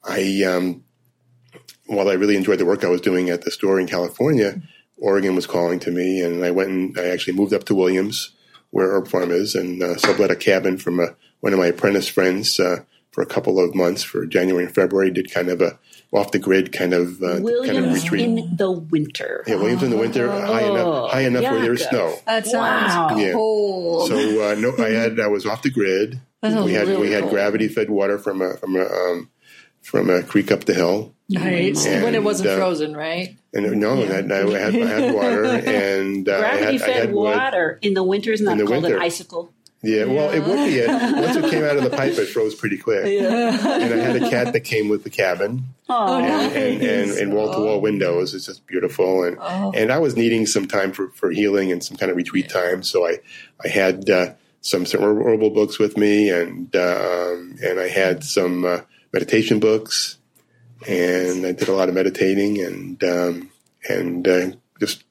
I, 0.04 0.42
um, 0.44 0.84
while 1.86 2.08
I 2.08 2.14
really 2.14 2.36
enjoyed 2.36 2.58
the 2.58 2.66
work 2.66 2.84
I 2.84 2.88
was 2.88 3.00
doing 3.00 3.30
at 3.30 3.42
the 3.42 3.50
store 3.50 3.78
in 3.78 3.86
California, 3.86 4.62
Oregon 4.98 5.34
was 5.34 5.46
calling 5.46 5.80
to 5.80 5.90
me, 5.90 6.20
and 6.20 6.44
I 6.44 6.50
went 6.50 6.70
and 6.70 6.98
I 6.98 7.08
actually 7.08 7.34
moved 7.34 7.52
up 7.52 7.64
to 7.64 7.74
Williams, 7.74 8.30
where 8.70 8.92
Herb 8.92 9.08
Pharm 9.08 9.30
is, 9.30 9.54
and 9.54 9.82
uh, 9.82 9.96
sublet 9.96 10.30
a 10.30 10.36
cabin 10.36 10.78
from 10.78 11.00
a, 11.00 11.16
one 11.40 11.52
of 11.52 11.58
my 11.58 11.66
apprentice 11.66 12.08
friends 12.08 12.58
uh, 12.60 12.84
for 13.10 13.22
a 13.22 13.26
couple 13.26 13.58
of 13.58 13.74
months 13.74 14.02
for 14.02 14.26
January 14.26 14.64
and 14.64 14.74
February. 14.74 15.10
Did 15.10 15.32
kind 15.32 15.48
of 15.48 15.60
a 15.60 15.78
off 16.12 16.30
the 16.30 16.38
grid 16.38 16.72
kind 16.72 16.92
of 16.92 17.22
uh, 17.22 17.38
Williams 17.40 17.66
kind 17.66 17.86
of 17.86 17.94
retreat 17.94 18.22
in 18.22 18.56
the 18.56 18.70
winter. 18.70 19.42
Yeah, 19.46 19.56
Williams 19.56 19.82
oh, 19.82 19.86
in 19.86 19.90
the 19.90 19.96
winter, 19.96 20.30
high 20.30 20.62
enough, 20.62 21.10
high 21.10 21.22
enough 21.22 21.42
where 21.42 21.62
there's 21.62 21.88
snow. 21.88 22.14
That 22.26 22.46
sounds 22.46 22.94
wow. 22.94 23.16
yeah. 23.16 23.32
cold. 23.32 24.08
So 24.08 24.16
uh, 24.16 24.54
no, 24.54 24.72
I 24.78 24.90
had 24.90 25.18
I 25.18 25.26
was 25.26 25.46
off 25.46 25.62
the 25.62 25.70
grid. 25.70 26.20
we 26.42 26.72
had 26.74 26.86
really 26.86 26.96
we 26.96 27.10
had 27.12 27.28
gravity 27.28 27.68
fed 27.68 27.90
water 27.90 28.18
from 28.18 28.40
a 28.40 28.56
from 28.56 28.76
a 28.76 28.84
um, 28.84 29.30
from 29.82 30.08
a 30.08 30.22
creek 30.22 30.50
up 30.50 30.64
the 30.64 30.74
hill. 30.74 31.12
Nice. 31.28 31.86
And, 31.86 32.04
when 32.04 32.14
it 32.14 32.22
wasn't 32.22 32.50
uh, 32.50 32.56
frozen, 32.56 32.96
right? 32.96 33.36
And 33.54 33.80
no, 33.80 33.94
yeah. 33.94 34.22
that, 34.22 34.32
I, 34.32 34.58
had, 34.58 34.74
I 34.74 34.86
had 34.86 35.14
water 35.14 35.44
and 35.66 36.28
uh, 36.28 36.38
gravity 36.38 36.78
had, 36.78 36.80
fed 36.80 37.12
water 37.12 37.78
in 37.82 37.94
the 37.94 38.02
winter 38.02 38.32
is 38.32 38.40
not 38.40 38.58
called 38.58 38.70
winter. 38.70 38.96
an 38.96 39.02
icicle. 39.02 39.52
Yeah, 39.84 40.04
well, 40.04 40.30
it 40.30 40.38
would 40.40 40.68
be. 40.68 40.78
It. 40.78 40.88
Once 40.88 41.36
it 41.36 41.50
came 41.50 41.64
out 41.64 41.76
of 41.76 41.82
the 41.82 41.90
pipe, 41.90 42.12
it 42.12 42.26
froze 42.26 42.54
pretty 42.54 42.78
quick. 42.78 43.04
Yeah. 43.04 43.80
And 43.80 43.92
I 43.92 43.96
had 43.96 44.22
a 44.22 44.30
cat 44.30 44.52
that 44.52 44.60
came 44.60 44.88
with 44.88 45.02
the 45.02 45.10
cabin. 45.10 45.64
Oh, 45.88 46.22
and, 46.22 46.56
and, 46.56 46.82
and, 46.82 47.10
and 47.10 47.34
wall-to-wall 47.34 47.80
windows. 47.80 48.32
It's 48.32 48.46
just 48.46 48.64
beautiful. 48.68 49.24
And 49.24 49.38
oh. 49.40 49.72
and 49.74 49.90
I 49.90 49.98
was 49.98 50.16
needing 50.16 50.46
some 50.46 50.68
time 50.68 50.92
for, 50.92 51.08
for 51.08 51.32
healing 51.32 51.72
and 51.72 51.82
some 51.82 51.96
kind 51.96 52.10
of 52.10 52.16
retreat 52.16 52.48
time. 52.48 52.84
So 52.84 53.04
I, 53.04 53.18
I 53.64 53.68
had 53.68 54.08
uh, 54.08 54.34
some, 54.60 54.86
some 54.86 55.02
herbal 55.02 55.50
books 55.50 55.80
with 55.80 55.96
me 55.96 56.30
and, 56.30 56.74
um, 56.76 57.56
and 57.60 57.80
I 57.80 57.88
had 57.88 58.22
some 58.22 58.64
uh, 58.64 58.80
meditation 59.12 59.60
books 59.60 60.18
and 60.86 61.46
I 61.46 61.52
did 61.52 61.68
a 61.68 61.72
lot 61.72 61.88
of 61.88 61.94
meditating 61.94 62.60
and 62.60 63.02
um, 63.04 63.50
and 63.88 64.26
uh, 64.26 64.50
just, 64.80 65.04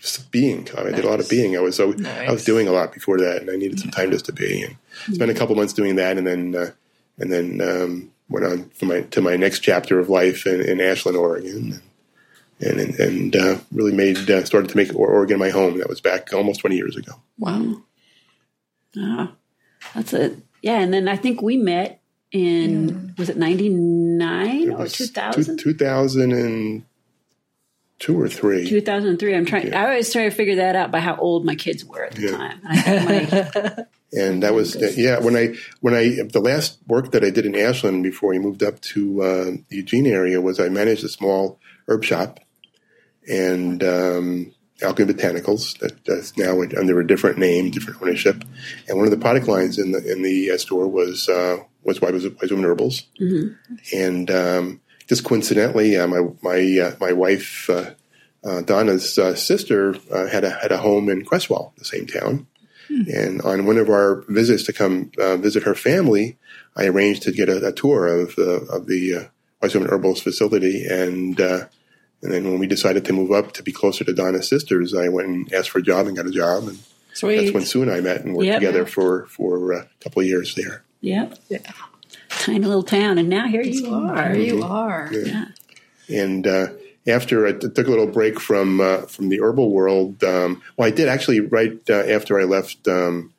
just 0.00 0.30
being. 0.30 0.68
I 0.76 0.84
nice. 0.84 0.94
did 0.96 1.04
a 1.04 1.08
lot 1.08 1.20
of 1.20 1.28
being. 1.28 1.56
I 1.56 1.60
was 1.60 1.76
so 1.76 1.90
nice. 1.90 2.28
I 2.28 2.32
was 2.32 2.44
doing 2.44 2.68
a 2.68 2.72
lot 2.72 2.92
before 2.92 3.18
that, 3.18 3.40
and 3.40 3.50
I 3.50 3.56
needed 3.56 3.80
some 3.80 3.90
time 3.90 4.10
just 4.10 4.26
to 4.26 4.32
be. 4.32 4.62
And 4.62 4.76
spent 5.14 5.30
a 5.30 5.34
couple 5.34 5.54
months 5.54 5.72
doing 5.72 5.96
that, 5.96 6.18
and 6.18 6.26
then 6.26 6.54
uh, 6.54 6.70
and 7.18 7.32
then 7.32 7.60
um, 7.60 8.12
went 8.28 8.46
on 8.46 8.70
to 8.78 8.86
my 8.86 9.00
to 9.02 9.20
my 9.20 9.36
next 9.36 9.60
chapter 9.60 9.98
of 9.98 10.08
life 10.08 10.46
in, 10.46 10.60
in 10.60 10.80
Ashland, 10.80 11.16
Oregon. 11.16 11.80
And 12.60 12.78
and, 12.78 13.00
and 13.00 13.36
uh, 13.36 13.58
really 13.72 13.92
made 13.92 14.30
uh, 14.30 14.44
started 14.44 14.70
to 14.70 14.76
make 14.76 14.94
Oregon 14.94 15.38
my 15.38 15.50
home. 15.50 15.78
That 15.78 15.88
was 15.88 16.00
back 16.00 16.32
almost 16.32 16.60
twenty 16.60 16.76
years 16.76 16.96
ago. 16.96 17.14
Wow, 17.36 17.82
ah, 18.96 19.32
that's 19.94 20.12
it. 20.12 20.38
Yeah, 20.62 20.78
and 20.78 20.94
then 20.94 21.08
I 21.08 21.16
think 21.16 21.42
we 21.42 21.56
met 21.56 22.01
in 22.32 22.90
mm. 22.90 23.16
was 23.18 23.28
it 23.28 23.36
99 23.36 24.72
or 24.72 24.88
2000 24.88 25.58
2002 25.58 28.20
or 28.20 28.28
3 28.28 28.68
2003 28.68 29.34
i'm 29.34 29.44
trying 29.44 29.66
yeah. 29.68 29.82
i 29.82 29.84
always 29.84 30.10
try 30.10 30.24
to 30.24 30.30
figure 30.30 30.56
that 30.56 30.74
out 30.74 30.90
by 30.90 31.00
how 31.00 31.14
old 31.16 31.44
my 31.44 31.54
kids 31.54 31.84
were 31.84 32.04
at 32.04 32.14
the 32.14 32.22
yeah. 32.22 32.30
time 32.30 32.58
and 34.18 34.42
that 34.42 34.54
was 34.54 34.74
yeah 34.96 35.18
when 35.18 35.36
i 35.36 35.52
when 35.80 35.92
i 35.94 36.16
the 36.32 36.40
last 36.40 36.78
work 36.88 37.10
that 37.12 37.22
i 37.22 37.28
did 37.28 37.44
in 37.44 37.54
ashland 37.54 38.02
before 38.02 38.30
we 38.30 38.38
moved 38.38 38.62
up 38.62 38.80
to 38.80 39.22
uh, 39.22 39.50
the 39.68 39.76
eugene 39.76 40.06
area 40.06 40.40
was 40.40 40.58
i 40.58 40.70
managed 40.70 41.04
a 41.04 41.08
small 41.08 41.60
herb 41.86 42.02
shop 42.02 42.40
and 43.28 43.84
um, 43.84 44.52
Alchemy 44.82 45.12
Botanicals 45.12 45.78
that, 45.78 46.04
that's 46.04 46.36
now 46.36 46.60
under 46.60 46.98
a 46.98 47.06
different 47.06 47.38
name, 47.38 47.70
different 47.70 48.02
ownership. 48.02 48.42
And 48.88 48.96
one 48.96 49.06
of 49.06 49.12
the 49.12 49.16
product 49.16 49.46
lines 49.46 49.78
in 49.78 49.92
the 49.92 50.04
in 50.10 50.22
the 50.22 50.58
store 50.58 50.88
was 50.88 51.28
uh, 51.28 51.58
was 51.82 52.00
Wise, 52.00 52.26
Wise 52.26 52.50
Women 52.50 52.64
Herbals, 52.64 53.04
mm-hmm. 53.20 53.74
and 53.96 54.30
um, 54.30 54.80
just 55.08 55.24
coincidentally, 55.24 55.96
uh, 55.96 56.06
my 56.06 56.20
my 56.42 56.78
uh, 56.82 56.96
my 57.00 57.12
wife 57.12 57.68
uh, 57.70 57.90
uh, 58.44 58.62
Donna's 58.62 59.14
sister 59.40 59.94
had 60.10 60.44
a 60.44 60.50
had 60.50 60.72
a 60.72 60.78
home 60.78 61.08
in 61.08 61.24
Creswell, 61.24 61.74
the 61.78 61.84
same 61.84 62.06
town. 62.06 62.46
Mm-hmm. 62.90 63.10
And 63.16 63.42
on 63.42 63.64
one 63.64 63.78
of 63.78 63.88
our 63.88 64.24
visits 64.28 64.64
to 64.64 64.72
come 64.72 65.12
visit 65.16 65.62
her 65.62 65.74
family, 65.74 66.38
I 66.76 66.86
arranged 66.86 67.22
to 67.22 67.32
get 67.32 67.48
a, 67.48 67.68
a 67.68 67.72
tour 67.72 68.06
of 68.06 68.36
the 68.36 68.66
of 68.70 68.86
the 68.86 69.28
Wise 69.60 69.74
Women 69.74 69.90
Herbals 69.90 70.20
facility 70.20 70.84
and 70.86 71.40
and 72.22 72.32
then 72.32 72.44
when 72.44 72.58
we 72.58 72.66
decided 72.66 73.04
to 73.06 73.12
move 73.12 73.32
up 73.32 73.52
to 73.52 73.62
be 73.62 73.72
closer 73.72 74.04
to 74.04 74.12
Donna's 74.12 74.48
sisters, 74.48 74.94
I 74.94 75.08
went 75.08 75.28
and 75.28 75.52
asked 75.52 75.70
for 75.70 75.80
a 75.80 75.82
job 75.82 76.06
and 76.06 76.16
got 76.16 76.26
a 76.26 76.30
job. 76.30 76.68
And 76.68 76.78
Sweet. 77.14 77.36
that's 77.36 77.52
when 77.52 77.64
Sue 77.64 77.82
and 77.82 77.90
I 77.90 78.00
met 78.00 78.24
and 78.24 78.34
worked 78.34 78.46
yep. 78.46 78.60
together 78.60 78.86
for, 78.86 79.26
for 79.26 79.72
a 79.72 79.88
couple 80.00 80.22
of 80.22 80.28
years 80.28 80.54
there. 80.54 80.84
Yep. 81.02 81.38
Yeah. 81.48 81.58
Tiny 82.30 82.64
little 82.64 82.82
town. 82.82 83.18
And 83.18 83.28
now 83.28 83.46
here 83.46 83.62
you 83.62 83.92
are. 83.92 84.30
Here 84.30 84.54
you 84.54 84.62
are. 84.62 85.10
Yeah. 85.12 85.46
yeah. 86.08 86.22
And 86.22 86.46
uh, 86.46 86.68
after 87.06 87.46
I 87.46 87.52
took 87.52 87.86
a 87.86 87.90
little 87.90 88.06
break 88.06 88.40
from 88.40 88.80
uh, 88.80 89.02
from 89.02 89.28
the 89.28 89.40
herbal 89.40 89.70
world, 89.70 90.24
um, 90.24 90.62
well, 90.76 90.88
I 90.88 90.90
did 90.90 91.08
actually 91.08 91.40
right 91.40 91.78
uh, 91.88 91.94
after 91.94 92.40
I 92.40 92.44
left 92.44 92.88
um, 92.88 93.32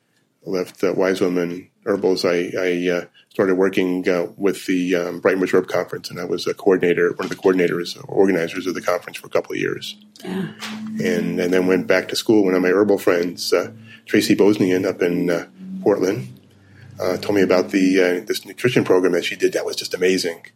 left 0.44 0.84
uh, 0.84 0.92
Wise 0.92 1.20
Women 1.20 1.68
Herbals, 1.86 2.24
I, 2.24 2.50
I 2.58 2.88
uh, 2.90 3.04
started 3.28 3.56
working 3.56 4.08
uh, 4.08 4.28
with 4.36 4.64
the 4.66 4.94
um, 4.94 5.20
Breitenbush 5.20 5.52
Herb 5.52 5.68
Conference, 5.68 6.10
and 6.10 6.18
I 6.18 6.24
was 6.24 6.46
a 6.46 6.54
coordinator, 6.54 7.12
one 7.12 7.26
of 7.26 7.30
the 7.30 7.36
coordinators, 7.36 8.02
organizers 8.08 8.66
of 8.66 8.74
the 8.74 8.80
conference 8.80 9.18
for 9.18 9.26
a 9.26 9.30
couple 9.30 9.52
of 9.52 9.58
years. 9.58 9.96
Yeah. 10.24 10.52
And, 11.02 11.38
and 11.38 11.52
then 11.52 11.66
went 11.66 11.86
back 11.86 12.08
to 12.08 12.16
school. 12.16 12.44
One 12.44 12.54
of 12.54 12.62
my 12.62 12.70
herbal 12.70 12.98
friends, 12.98 13.52
uh, 13.52 13.72
Tracy 14.06 14.34
Bosnian 14.34 14.86
up 14.86 15.02
in 15.02 15.28
uh, 15.28 15.46
Portland, 15.82 16.28
uh, 17.00 17.16
told 17.18 17.34
me 17.34 17.42
about 17.42 17.70
the 17.70 18.00
uh, 18.00 18.24
this 18.26 18.44
nutrition 18.44 18.84
program 18.84 19.12
that 19.12 19.24
she 19.24 19.36
did. 19.36 19.52
That 19.52 19.64
was 19.64 19.76
just 19.76 19.94
amazing. 19.94 20.46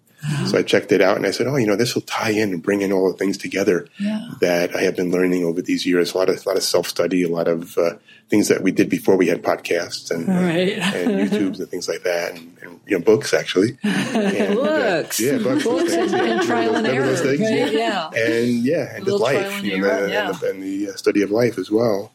So 0.47 0.59
I 0.59 0.65
checked 0.65 0.91
it 0.91 1.01
out 1.01 1.17
and 1.17 1.25
I 1.25 1.31
said, 1.31 1.47
oh, 1.47 1.55
you 1.55 1.67
know, 1.69 1.77
this 1.77 1.95
will 1.95 2.03
tie 2.03 2.31
in 2.31 2.53
and 2.53 2.61
bring 2.61 2.83
in 2.83 2.91
all 2.93 3.07
the 3.13 3.17
things 3.17 3.39
together 3.39 3.87
Yeah. 4.01 4.27
that 4.41 4.75
I 4.75 4.81
have 4.81 4.97
been 4.97 5.13
learning 5.13 5.45
over 5.45 5.63
these 5.63 5.87
years. 5.87 6.13
A 6.13 6.19
lot 6.19 6.29
of, 6.29 6.45
a 6.45 6.49
lot 6.49 6.57
of 6.57 6.65
self 6.65 6.89
study, 6.89 7.23
a 7.23 7.29
lot 7.29 7.47
of 7.47 7.79
uh, 7.79 7.95
things 8.29 8.49
that 8.49 8.61
we 8.63 8.73
did 8.73 8.89
before 8.91 9.17
we 9.17 9.29
had 9.29 9.45
podcasts 9.45 10.11
and, 10.11 10.27
Right. 10.27 10.71
and 10.77 11.31
YouTubes 11.31 11.61
and 11.61 11.69
things 11.69 11.87
like 11.89 12.03
that, 12.03 12.33
and, 12.33 12.57
and 12.63 12.81
you 12.85 12.99
know, 12.99 13.05
books 13.05 13.33
actually. 13.33 13.79
And, 13.85 14.59
uh, 14.59 15.03
Books. 15.03 15.21
yeah, 15.21 15.39
books, 15.39 15.63
Books 15.73 15.93
and, 15.93 16.13
and 16.13 16.43
trial 16.43 16.75
and 16.75 16.87
error. 16.89 17.07
those 17.07 17.21
things? 17.21 17.41
right? 17.41 17.73
Yeah. 17.73 18.11
Yeah. 18.13 18.27
and 18.27 18.49
yeah, 18.65 18.97
and 18.97 19.07
life, 19.07 19.53
and 19.59 19.65
you 19.67 19.79
know, 19.81 19.87
error, 19.89 20.07
and, 20.09 20.35
the, 20.35 20.51
and 20.51 20.63
the 20.65 20.91
uh, 20.91 20.97
study 20.97 21.23
of 21.23 21.31
life 21.31 21.59
as 21.59 21.71
well. 21.71 22.11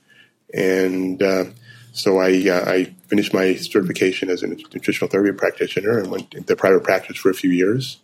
And 0.53 1.23
uh, 1.23 1.45
so 1.93 2.19
I 2.19 2.49
uh, 2.49 2.63
I 2.67 2.93
finished 3.07 3.33
my 3.33 3.55
certification 3.55 4.29
as 4.29 4.43
a 4.43 4.47
nutritional 4.47 5.09
therapy 5.09 5.31
practitioner 5.37 5.97
and 5.97 6.11
went 6.11 6.33
into 6.33 6.55
private 6.55 6.83
practice 6.83 7.17
for 7.17 7.29
a 7.29 7.33
few 7.33 7.51
years, 7.51 7.99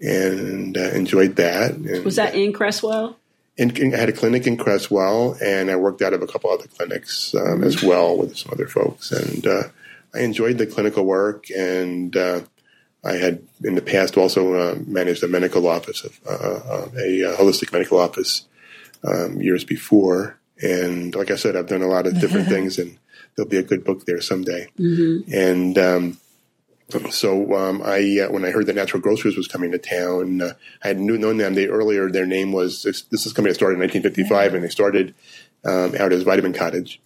and 0.00 0.76
uh, 0.78 0.90
enjoyed 0.92 1.36
that. 1.36 1.72
And, 1.72 2.04
Was 2.04 2.16
that 2.16 2.34
in 2.34 2.54
Creswell? 2.54 3.16
and, 3.58 3.78
and 3.78 3.94
I 3.94 3.98
had 3.98 4.08
a 4.08 4.12
clinic 4.12 4.46
in 4.46 4.56
Creswell, 4.56 5.36
and 5.42 5.70
I 5.70 5.76
worked 5.76 6.02
out 6.02 6.12
of 6.12 6.22
a 6.22 6.26
couple 6.26 6.50
other 6.50 6.66
clinics 6.66 7.34
um, 7.34 7.62
as 7.62 7.82
well 7.82 8.16
with 8.16 8.36
some 8.36 8.52
other 8.52 8.68
folks. 8.68 9.12
And 9.12 9.46
uh, 9.46 9.62
I 10.14 10.20
enjoyed 10.20 10.58
the 10.58 10.66
clinical 10.66 11.04
work, 11.04 11.46
and 11.50 12.14
uh, 12.16 12.40
I 13.04 13.14
had 13.14 13.42
in 13.64 13.74
the 13.74 13.82
past 13.82 14.16
also 14.16 14.54
uh, 14.54 14.78
managed 14.86 15.22
a 15.22 15.28
medical 15.28 15.66
office, 15.68 16.04
of, 16.04 16.20
uh, 16.28 16.30
uh, 16.32 16.88
a, 16.96 17.36
holistic 17.36 17.72
medical 17.72 17.98
office, 17.98 18.46
um, 19.04 19.40
years 19.40 19.64
before. 19.64 20.38
And 20.62 21.14
like 21.14 21.30
I 21.30 21.36
said, 21.36 21.56
I've 21.56 21.68
done 21.68 21.82
a 21.82 21.88
lot 21.88 22.06
of 22.06 22.20
different 22.20 22.48
things, 22.48 22.78
and 22.78 22.98
there'll 23.36 23.48
be 23.48 23.56
a 23.58 23.62
good 23.62 23.84
book 23.84 24.06
there 24.06 24.20
someday. 24.20 24.68
And 25.32 25.78
um, 25.78 26.18
so 27.10 27.54
um, 27.54 27.82
I, 27.84 28.20
uh, 28.26 28.32
when 28.32 28.44
I 28.44 28.50
heard 28.50 28.66
that 28.66 28.74
Natural 28.76 29.00
Grocers 29.02 29.36
was 29.36 29.46
coming 29.48 29.72
to 29.72 29.78
town, 29.78 30.40
uh, 30.40 30.52
I 30.82 30.88
had 30.88 30.98
knew, 30.98 31.18
known 31.18 31.36
them. 31.36 31.54
They 31.54 31.66
earlier 31.68 32.10
their 32.10 32.26
name 32.26 32.52
was 32.52 32.82
this, 32.82 33.02
this 33.02 33.26
is 33.26 33.32
a 33.32 33.34
company 33.34 33.50
that 33.52 33.56
started 33.56 33.74
in 33.74 33.80
1955, 33.80 34.54
and 34.54 34.64
they 34.64 34.68
started 34.68 35.14
um, 35.64 35.94
out 35.96 36.12
as 36.12 36.22
Vitamin 36.22 36.52
Cottage. 36.52 37.00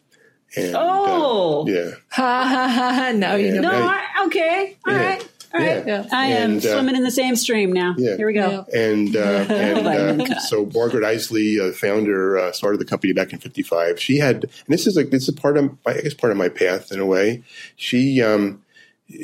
And, 0.56 0.74
uh, 0.74 0.80
Oh. 0.82 1.66
yeah, 1.68 1.90
Ha 2.10 2.44
ha 2.44 2.68
ha 2.68 2.92
ha. 2.92 3.12
Now 3.12 3.34
you 3.36 3.52
know. 3.52 3.60
No, 3.62 3.70
I, 3.70 4.04
okay. 4.26 4.76
all 4.86 4.92
Yeah. 4.94 5.04
right, 5.04 5.28
all 5.52 5.60
right. 5.60 5.86
Yeah. 5.86 6.06
I 6.12 6.26
am 6.28 6.52
And, 6.52 6.66
uh, 6.66 6.72
swimming 6.74 6.96
in 6.96 7.02
the 7.02 7.10
same 7.10 7.36
stream 7.36 7.72
now. 7.72 7.94
Yeah. 7.98 8.16
Here 8.16 8.26
we 8.26 8.34
go. 8.34 8.66
and 8.72 9.14
uh, 9.16 9.20
and 9.48 10.22
uh, 10.22 10.38
so 10.40 10.68
Margaret 10.74 11.04
Isely, 11.04 11.60
uh, 11.60 11.72
founder, 11.72 12.38
uh, 12.38 12.52
started 12.52 12.80
the 12.80 12.84
company 12.84 13.12
back 13.12 13.32
in 13.32 13.38
'55. 13.38 14.00
She 14.00 14.18
had, 14.18 14.44
and 14.44 14.52
this 14.68 14.86
is 14.86 14.96
like 14.96 15.10
this 15.10 15.28
is 15.28 15.34
part 15.34 15.56
of, 15.56 15.76
I 15.86 15.94
guess, 16.00 16.14
part 16.14 16.30
of 16.30 16.36
my 16.36 16.48
path 16.48 16.92
in 16.92 17.00
a 17.00 17.06
way. 17.06 17.42
She. 17.76 18.22
Um, 18.22 18.62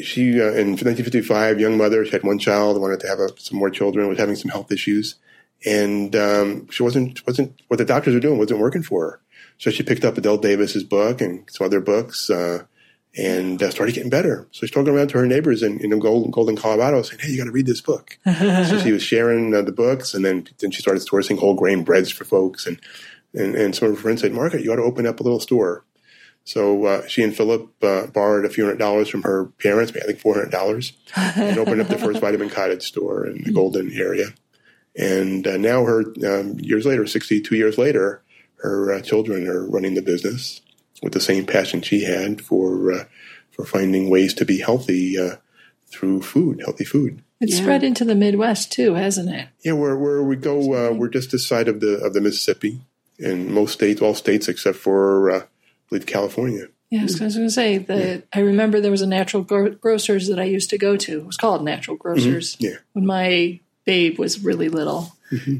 she 0.02 0.40
uh, 0.40 0.50
in 0.50 0.74
1955, 0.74 1.60
young 1.60 1.76
mother. 1.76 2.04
She 2.04 2.10
had 2.10 2.24
one 2.24 2.40
child. 2.40 2.80
Wanted 2.80 2.98
to 3.00 3.06
have 3.06 3.20
a, 3.20 3.28
some 3.38 3.56
more 3.56 3.70
children. 3.70 4.08
Was 4.08 4.18
having 4.18 4.34
some 4.34 4.50
health 4.50 4.72
issues, 4.72 5.14
and 5.64 6.16
um, 6.16 6.68
she 6.70 6.82
wasn't 6.82 7.24
wasn't 7.24 7.62
what 7.68 7.76
the 7.76 7.84
doctors 7.84 8.12
were 8.12 8.18
doing 8.18 8.36
wasn't 8.36 8.58
working 8.58 8.82
for 8.82 9.02
her. 9.10 9.20
So 9.58 9.70
she 9.70 9.84
picked 9.84 10.04
up 10.04 10.16
Adelle 10.16 10.38
Davis's 10.42 10.82
book 10.82 11.20
and 11.20 11.48
some 11.50 11.66
other 11.66 11.80
books, 11.80 12.28
uh, 12.28 12.64
and 13.16 13.62
uh, 13.62 13.70
started 13.70 13.94
getting 13.94 14.10
better. 14.10 14.46
So 14.50 14.60
she's 14.60 14.70
talking 14.70 14.92
around 14.92 15.08
to 15.08 15.18
her 15.18 15.26
neighbors 15.26 15.62
in, 15.62 15.80
in 15.80 15.98
Golden, 15.98 16.30
Golden, 16.30 16.56
Colorado, 16.56 17.02
saying, 17.02 17.20
"Hey, 17.20 17.30
you 17.30 17.38
got 17.38 17.44
to 17.44 17.50
read 17.50 17.66
this 17.66 17.80
book." 17.80 18.18
so 18.24 18.80
she 18.80 18.92
was 18.92 19.02
sharing 19.02 19.54
uh, 19.54 19.62
the 19.62 19.72
books, 19.72 20.14
and 20.14 20.24
then 20.24 20.48
then 20.58 20.70
she 20.70 20.82
started 20.82 21.02
sourcing 21.02 21.38
whole 21.38 21.54
grain 21.54 21.82
breads 21.82 22.10
for 22.10 22.24
folks, 22.24 22.66
and 22.66 22.80
and, 23.34 23.54
and 23.54 23.74
some 23.74 23.88
of 23.88 23.96
her 23.96 24.02
friends 24.02 24.20
said, 24.20 24.32
"Margaret, 24.32 24.62
you 24.62 24.72
ought 24.72 24.76
to 24.76 24.82
open 24.82 25.06
up 25.06 25.20
a 25.20 25.22
little 25.22 25.40
store." 25.40 25.84
So 26.44 26.84
uh, 26.84 27.06
she 27.08 27.24
and 27.24 27.36
Philip 27.36 27.72
uh, 27.82 28.06
borrowed 28.06 28.44
a 28.44 28.48
few 28.48 28.64
hundred 28.64 28.78
dollars 28.78 29.08
from 29.08 29.22
her 29.22 29.46
parents, 29.60 29.92
I 29.96 30.00
think 30.06 30.20
four 30.20 30.34
hundred 30.34 30.52
dollars, 30.52 30.92
and 31.16 31.58
opened 31.58 31.80
up 31.80 31.88
the 31.88 31.98
first 31.98 32.20
Vitamin 32.20 32.50
Cottage 32.50 32.84
store 32.84 33.26
in 33.26 33.42
the 33.42 33.52
Golden 33.52 33.92
area. 33.92 34.28
And 34.94 35.46
uh, 35.46 35.56
now, 35.56 35.84
her 35.84 36.02
um, 36.24 36.58
years 36.60 36.86
later, 36.86 37.06
sixty-two 37.06 37.56
years 37.56 37.78
later, 37.78 38.22
her 38.56 38.92
uh, 38.92 39.00
children 39.00 39.48
are 39.48 39.66
running 39.66 39.94
the 39.94 40.02
business 40.02 40.60
with 41.02 41.12
the 41.12 41.20
same 41.20 41.46
passion 41.46 41.82
she 41.82 42.04
had 42.04 42.40
for 42.40 42.92
uh, 42.92 43.04
for 43.50 43.64
finding 43.64 44.10
ways 44.10 44.34
to 44.34 44.44
be 44.44 44.58
healthy 44.60 45.18
uh, 45.18 45.36
through 45.88 46.22
food, 46.22 46.60
healthy 46.64 46.84
food. 46.84 47.22
It's 47.40 47.54
Yeah. 47.56 47.62
spread 47.62 47.82
into 47.84 48.04
the 48.04 48.14
Midwest 48.14 48.72
too, 48.72 48.94
hasn't 48.94 49.30
it? 49.30 49.48
Yeah, 49.64 49.72
where 49.72 49.96
where 49.96 50.22
we 50.22 50.36
go, 50.36 50.58
uh, 50.74 50.92
we're 50.92 51.08
just 51.08 51.30
this 51.32 51.46
side 51.46 51.68
of 51.68 51.80
the 51.80 51.98
of 52.04 52.14
the 52.14 52.20
Mississippi, 52.20 52.80
in 53.18 53.52
most 53.52 53.72
states, 53.74 54.00
all 54.02 54.14
states 54.14 54.48
except 54.48 54.78
for 54.78 55.30
uh, 55.30 55.38
I 55.40 55.44
believe 55.88 56.06
California. 56.06 56.66
Yes, 56.90 57.20
I 57.20 57.24
was 57.24 57.34
going 57.34 57.48
to 57.48 57.52
say 57.52 57.78
that 57.78 58.24
I 58.32 58.38
remember 58.40 58.80
there 58.80 58.92
was 58.92 59.02
a 59.02 59.08
natural 59.08 59.42
gro- 59.42 59.70
grocers 59.74 60.28
that 60.28 60.38
I 60.38 60.44
used 60.44 60.70
to 60.70 60.78
go 60.78 60.96
to. 60.96 61.18
It 61.18 61.26
was 61.26 61.36
called 61.36 61.64
Natural 61.64 61.96
Grocers 61.96 62.56
Yeah. 62.60 62.76
when 62.92 63.04
my 63.04 63.58
babe 63.84 64.18
was 64.20 64.44
really 64.44 64.68
little, 64.68 65.12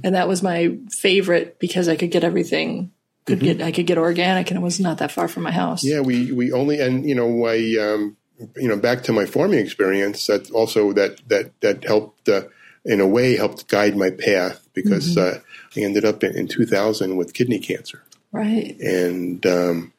and 0.05 0.15
that 0.15 0.29
was 0.29 0.41
my 0.43 0.77
favorite 1.01 1.59
because 1.59 1.89
I 1.89 1.97
could 1.97 2.13
get 2.13 2.23
everything. 2.25 2.93
Could 3.27 3.41
get 3.41 3.61
I 3.61 3.73
could 3.73 3.87
get 3.87 3.99
organic, 3.99 4.51
and 4.51 4.59
it 4.59 4.63
was 4.63 4.81
not 4.81 4.99
that 4.99 5.13
far 5.13 5.29
from 5.29 5.43
my 5.43 5.51
house. 5.53 5.85
Yeah, 5.85 6.01
we 6.01 6.33
we 6.33 6.53
only 6.53 6.81
and 6.81 7.05
you 7.09 7.15
know 7.15 7.47
I 7.47 7.57
um, 7.81 8.17
you 8.57 8.69
know 8.69 8.77
back 8.77 9.03
to 9.05 9.13
my 9.13 9.27
farming 9.27 9.59
experience 9.59 10.27
that 10.29 10.51
also 10.53 10.93
that 10.93 11.21
that 11.29 11.61
that 11.61 11.85
helped 11.85 12.29
uh, 12.29 12.43
in 12.85 13.01
a 13.01 13.07
way 13.07 13.37
helped 13.37 13.67
guide 13.69 13.97
my 13.97 14.11
path 14.11 14.69
because 14.75 15.17
uh, 15.19 15.41
I 15.77 15.81
ended 15.81 16.05
up 16.05 16.23
in, 16.23 16.37
in 16.37 16.47
2000 16.47 17.17
with 17.17 17.35
kidney 17.35 17.59
cancer 17.59 18.03
Right. 18.31 18.79
and 18.79 19.45
um, 19.47 19.93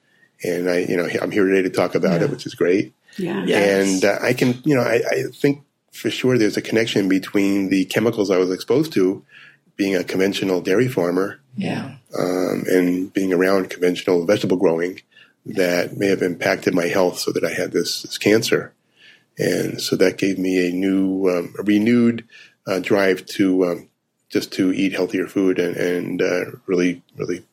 and 0.44 0.70
I 0.70 0.80
you 0.80 0.96
know 0.96 1.08
I'm 1.22 1.32
here 1.32 1.46
today 1.46 1.64
to 1.64 1.70
talk 1.70 1.96
about 1.96 2.22
it, 2.22 2.30
which 2.30 2.46
is 2.46 2.56
great. 2.56 2.94
Yeah. 3.18 3.44
Yes. 3.46 4.04
And 4.04 4.06
uh, 4.06 4.20
I 4.22 4.34
can, 4.34 4.62
you 4.64 4.76
know, 4.76 4.82
I, 4.84 5.02
I 5.10 5.24
think 5.34 5.64
for 5.92 6.12
sure 6.12 6.38
there's 6.38 6.56
a 6.58 6.62
connection 6.62 7.10
between 7.10 7.70
the 7.70 7.86
chemicals 7.86 8.30
I 8.30 8.38
was 8.38 8.52
exposed 8.52 8.94
to, 8.94 9.26
being 9.76 9.96
a 9.96 10.04
conventional 10.04 10.62
dairy 10.62 10.88
farmer, 10.88 11.40
Yeah. 11.58 11.96
um, 12.18 12.64
and 12.68 13.12
being 13.12 13.34
around 13.34 13.70
conventional 13.70 14.26
vegetable 14.26 14.58
growing, 14.58 15.02
that 15.46 15.98
may 15.98 16.08
have 16.08 16.22
impacted 16.22 16.74
my 16.74 16.88
health, 16.88 17.20
so 17.20 17.32
that 17.32 17.44
I 17.44 17.52
had 17.52 17.72
this, 17.72 18.04
this 18.04 18.18
cancer, 18.18 18.74
and 19.38 19.82
so 19.82 19.96
that 19.96 20.18
gave 20.18 20.38
me 20.38 20.70
a 20.70 20.72
new, 20.72 21.30
um, 21.30 21.54
a 21.60 21.64
renewed 21.64 22.26
uh, 22.66 22.80
drive 22.80 23.26
to 23.38 23.66
um, 23.66 23.90
just 24.30 24.52
to 24.54 24.74
eat 24.74 24.94
healthier 24.94 25.28
food 25.28 25.58
and, 25.58 25.76
and 25.78 26.22
uh, 26.22 26.46
really, 26.66 27.02
really, 27.16 27.46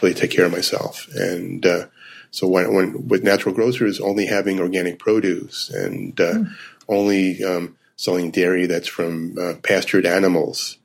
really 0.00 0.14
take 0.14 0.30
care 0.30 0.46
of 0.46 0.52
myself. 0.52 1.08
And 1.14 1.66
uh, 1.66 1.86
so 2.30 2.46
when, 2.46 2.72
when 2.72 3.08
with 3.08 3.24
natural 3.24 3.54
grocers 3.54 4.00
only 4.00 4.26
having 4.26 4.60
organic 4.60 4.98
produce 4.98 5.68
and 5.68 6.20
uh, 6.20 6.44
only 6.88 7.42
um, 7.42 7.76
selling 7.96 8.30
dairy 8.30 8.66
that's 8.66 8.88
from 8.88 9.36
uh, 9.38 9.54
pastured 9.62 10.06
animals. 10.06 10.78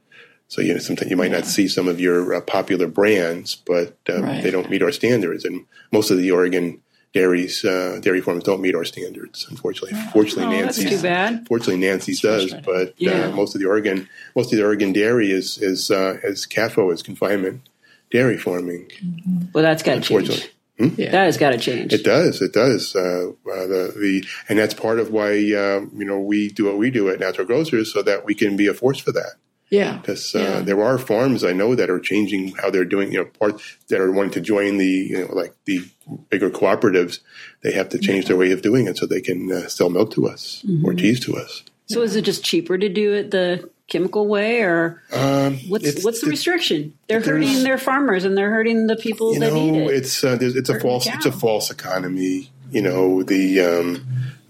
So 0.49 0.61
you 0.61 0.73
know, 0.73 0.79
sometimes 0.79 1.11
you 1.11 1.17
might 1.17 1.31
not 1.31 1.45
see 1.45 1.67
some 1.67 1.87
of 1.87 1.99
your 1.99 2.33
uh, 2.35 2.41
popular 2.41 2.87
brands, 2.87 3.55
but 3.55 3.97
um, 4.09 4.23
Right. 4.23 4.43
they 4.43 4.51
don't 4.51 4.69
meet 4.69 4.81
our 4.81 4.91
standards, 4.93 5.43
and 5.45 5.65
most 5.91 6.09
of 6.11 6.17
the 6.17 6.31
Oregon 6.31 6.81
dairies, 7.13 7.65
uh, 7.65 7.99
dairy 8.01 8.21
farms 8.21 8.43
don't 8.43 8.61
meet 8.61 8.75
our 8.75 8.85
standards. 8.85 9.45
Unfortunately, 9.49 9.97
fortunately, 10.13 10.45
Oh, 10.57 10.61
that's 10.65 10.77
Nancy's 10.77 10.97
too 10.99 11.03
bad. 11.03 11.45
Fortunately, 11.47 11.77
Nancy's 11.77 12.21
does, 12.21 12.53
but 12.65 12.93
Yeah. 12.97 13.25
uh, 13.27 13.31
most 13.31 13.55
of 13.55 13.61
the 13.61 13.67
Oregon, 13.67 14.07
most 14.35 14.53
of 14.53 14.57
the 14.57 14.63
Oregon 14.65 14.93
dairy 14.93 15.31
is 15.31 15.57
is 15.57 15.91
uh, 15.91 16.17
is 16.23 16.45
CAFO 16.45 16.93
is 16.93 17.01
confinement 17.03 17.61
dairy 18.11 18.37
farming. 18.37 18.89
Well, 19.53 19.63
that's 19.63 19.83
got 19.83 19.91
to 19.91 19.97
Unfortunately, 19.97 20.45
change. 20.79 20.93
Yeah. 20.99 21.11
That 21.11 21.25
has 21.25 21.37
got 21.37 21.49
to 21.51 21.57
change. 21.57 21.91
it 21.91 22.03
does. 22.05 22.41
It 22.41 22.53
does. 22.53 22.95
Uh, 22.95 23.31
uh, 23.51 23.67
the 23.67 23.93
the 23.99 24.23
and 24.47 24.57
that's 24.59 24.73
part 24.75 24.99
of 24.99 25.09
why 25.11 25.31
uh, 25.31 25.81
you 25.93 26.05
know 26.05 26.19
we 26.19 26.49
do 26.49 26.65
what 26.65 26.77
we 26.77 26.89
do 26.91 27.09
at 27.09 27.19
Natural 27.19 27.45
Grocers 27.47 27.91
so 27.91 28.01
that 28.03 28.23
we 28.25 28.33
can 28.33 28.55
be 28.55 28.67
a 28.67 28.73
force 28.73 28.99
for 28.99 29.11
that. 29.11 29.33
Yeah. 29.69 29.97
Because 29.97 30.33
uh, 30.35 30.39
Yeah. 30.39 30.59
there 30.61 30.81
are 30.83 30.97
farms 30.97 31.43
I 31.43 31.53
know 31.53 31.75
that 31.75 31.89
are 31.89 31.99
changing 31.99 32.53
how 32.55 32.69
they're 32.69 32.85
doing. 32.85 33.11
You 33.11 33.19
know, 33.19 33.25
part 33.25 33.61
that 33.89 33.99
are 33.99 34.11
wanting 34.11 34.31
to 34.31 34.41
join 34.41 34.77
the 34.77 34.85
you 34.85 35.19
know 35.27 35.33
like 35.33 35.53
the 35.65 35.81
bigger 36.29 36.49
cooperatives. 36.49 37.19
They 37.63 37.71
have 37.73 37.89
to 37.89 37.97
change 37.99 38.27
their 38.27 38.37
way 38.37 38.51
of 38.51 38.61
doing 38.61 38.87
it 38.87 38.97
so 38.97 39.05
they 39.05 39.21
can 39.21 39.51
uh, 39.51 39.67
sell 39.67 39.89
milk 39.89 40.11
to 40.11 40.27
us 40.27 40.65
or 40.83 40.93
cheese 40.93 41.19
to 41.21 41.35
us. 41.35 41.63
so, 41.87 42.01
is 42.01 42.15
it 42.15 42.23
just 42.23 42.43
cheaper 42.43 42.77
to 42.77 42.87
do 42.89 43.13
it 43.13 43.31
the 43.31 43.69
chemical 43.87 44.27
way, 44.27 44.61
or 44.61 45.01
Um, 45.13 45.57
what's 45.69 46.03
what's 46.03 46.19
the 46.21 46.27
it's- 46.27 46.29
restriction? 46.29 46.93
They're 47.07 47.21
hurting 47.21 47.63
their 47.63 47.77
farmers 47.77 48.25
and 48.25 48.37
they're 48.37 48.51
hurting 48.51 48.87
the 48.87 48.95
people 48.97 49.33
you 49.33 49.39
that 49.39 49.53
eat 49.53 49.71
know, 49.71 49.89
it. 49.89 49.95
it's 49.95 50.23
uh, 50.23 50.37
it's 50.41 50.69
a 50.69 50.79
false 50.79 51.07
it's 51.07 51.25
a 51.25 51.31
false 51.31 51.71
economy. 51.71 52.51
You 52.71 52.81
know, 52.81 53.23
the 53.23 53.61
um, 53.61 54.05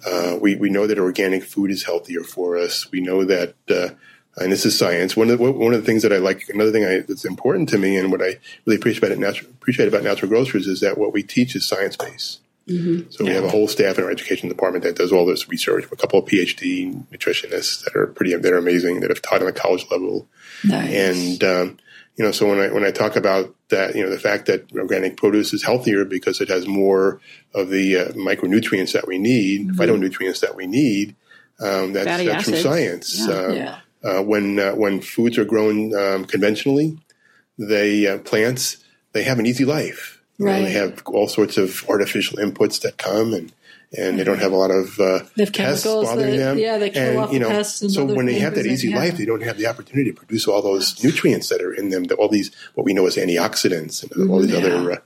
uh, 0.05 0.37
we 0.41 0.55
we 0.55 0.69
know 0.69 0.85
that 0.87 0.99
organic 0.99 1.43
food 1.43 1.69
is 1.71 1.83
healthier 1.83 2.23
for 2.23 2.57
us. 2.57 2.91
We 2.91 2.99
know 3.01 3.23
that, 3.25 3.53
uh, 3.69 3.89
and 4.37 4.51
this 4.51 4.65
is 4.65 4.77
science. 4.77 5.15
One 5.15 5.29
of 5.29 5.39
the, 5.39 5.51
one 5.51 5.73
of 5.73 5.79
the 5.79 5.85
things 5.85 6.03
that 6.03 6.13
I 6.13 6.17
like, 6.17 6.47
another 6.49 6.71
thing 6.71 6.85
I, 6.85 6.99
that's 6.99 7.25
important 7.25 7.69
to 7.69 7.77
me, 7.77 7.97
and 7.97 8.11
what 8.11 8.21
I 8.21 8.37
really 8.65 8.77
appreciate 8.77 8.99
about 8.99 9.11
it, 9.11 9.19
natural, 9.19 9.51
appreciate 9.51 9.87
about 9.87 10.03
natural 10.03 10.29
grocers 10.29 10.67
is 10.67 10.79
that 10.81 10.97
what 10.97 11.13
we 11.13 11.23
teach 11.23 11.55
is 11.55 11.67
science 11.67 11.97
based. 11.97 12.39
Mm-hmm. 12.67 13.09
So 13.11 13.23
we 13.23 13.31
have 13.31 13.45
a 13.45 13.49
whole 13.49 13.69
staff 13.69 13.97
in 13.97 14.03
our 14.03 14.11
education 14.11 14.49
department 14.49 14.83
that 14.83 14.97
does 14.97 15.13
all 15.13 15.25
this 15.25 15.47
research. 15.47 15.85
A 15.89 15.95
couple 15.95 16.19
of 16.19 16.25
PhD 16.25 17.01
nutritionists 17.07 17.85
that 17.85 17.95
are 17.95 18.07
pretty 18.07 18.35
that 18.35 18.51
are 18.51 18.57
amazing 18.57 18.99
that 18.99 19.09
have 19.09 19.21
taught 19.21 19.39
on 19.39 19.45
the 19.45 19.53
college 19.53 19.85
level 19.89 20.27
Nice. 20.65 20.93
and 20.93 21.43
um, 21.45 21.77
you 22.17 22.25
know, 22.25 22.31
so 22.31 22.47
when 22.47 22.59
I 22.59 22.73
when 22.73 22.83
I 22.83 22.91
talk 22.91 23.15
about 23.15 23.53
that, 23.69 23.95
you 23.95 24.03
know, 24.03 24.09
the 24.09 24.19
fact 24.19 24.47
that 24.47 24.71
organic 24.73 25.17
produce 25.17 25.53
is 25.53 25.63
healthier 25.63 26.03
because 26.03 26.41
it 26.41 26.49
has 26.49 26.67
more 26.67 27.21
of 27.53 27.69
the 27.69 27.97
uh, 27.97 28.05
micronutrients 28.13 28.93
that 28.93 29.07
we 29.07 29.19
need, 29.19 29.69
phytonutrients 29.69 30.39
that 30.41 30.55
we 30.55 30.65
need, 30.65 31.15
um, 31.59 31.93
that's 31.93 32.25
that's 32.25 32.43
from 32.45 32.55
science. 32.55 33.19
Yeah. 33.19 33.33
Uh, 33.33 33.51
yeah. 33.53 33.79
Uh, 34.03 34.21
when 34.23 34.59
uh, 34.59 34.71
when 34.73 35.01
foods 35.01 35.37
are 35.37 35.45
grown 35.45 35.95
um, 35.95 36.25
conventionally, 36.25 36.97
they 37.57 38.07
uh, 38.07 38.17
plants 38.19 38.77
they 39.13 39.23
have 39.23 39.39
an 39.39 39.45
easy 39.45 39.65
life. 39.65 40.21
You 40.37 40.45
know, 40.45 40.61
they 40.61 40.71
have 40.73 41.01
all 41.07 41.27
sorts 41.27 41.57
of 41.57 41.83
artificial 41.89 42.37
inputs 42.37 42.81
that 42.81 42.97
come 42.97 43.33
and. 43.33 43.51
And 43.97 44.19
they 44.19 44.25
don't 44.25 44.39
have 44.39 44.51
a 44.51 44.55
lot 44.57 44.69
of 44.69 44.99
uh, 44.99 45.19
They 45.37 45.45
have 45.45 45.53
pests 45.53 45.83
chemicals 45.85 46.05
bothering 46.09 46.31
that- 46.31 46.37
them. 46.37 46.57
yeah, 46.57 46.77
they 46.77 46.89
kill 46.89 47.03
and, 47.09 47.17
off 47.19 47.31
you 47.31 47.39
know, 47.39 47.47
pests 47.47 47.81
and 47.81 47.89
so 47.89 48.03
when 48.03 48.25
they 48.25 48.37
have 48.39 48.53
that 48.55 48.65
easy 48.65 48.89
yeah. 48.89 48.97
life, 48.97 49.15
they 49.15 49.23
don't 49.23 49.41
have 49.43 49.57
the 49.57 49.65
opportunity 49.65 50.11
to 50.11 50.13
produce 50.17 50.45
all 50.45 50.61
those 50.61 51.01
nutrients 51.05 51.47
that 51.47 51.61
are 51.61 51.71
in 51.73 51.87
them. 51.87 52.03
All 52.19 52.27
these 52.27 52.51
what 52.73 52.83
we 52.83 52.91
know 52.93 53.07
as 53.07 53.15
antioxidants 53.15 54.03
and 54.03 54.29
all 54.29 54.41
these 54.41 54.51
Mm-hmm. 54.51 54.65
other 54.75 54.91
uh, 54.91 54.97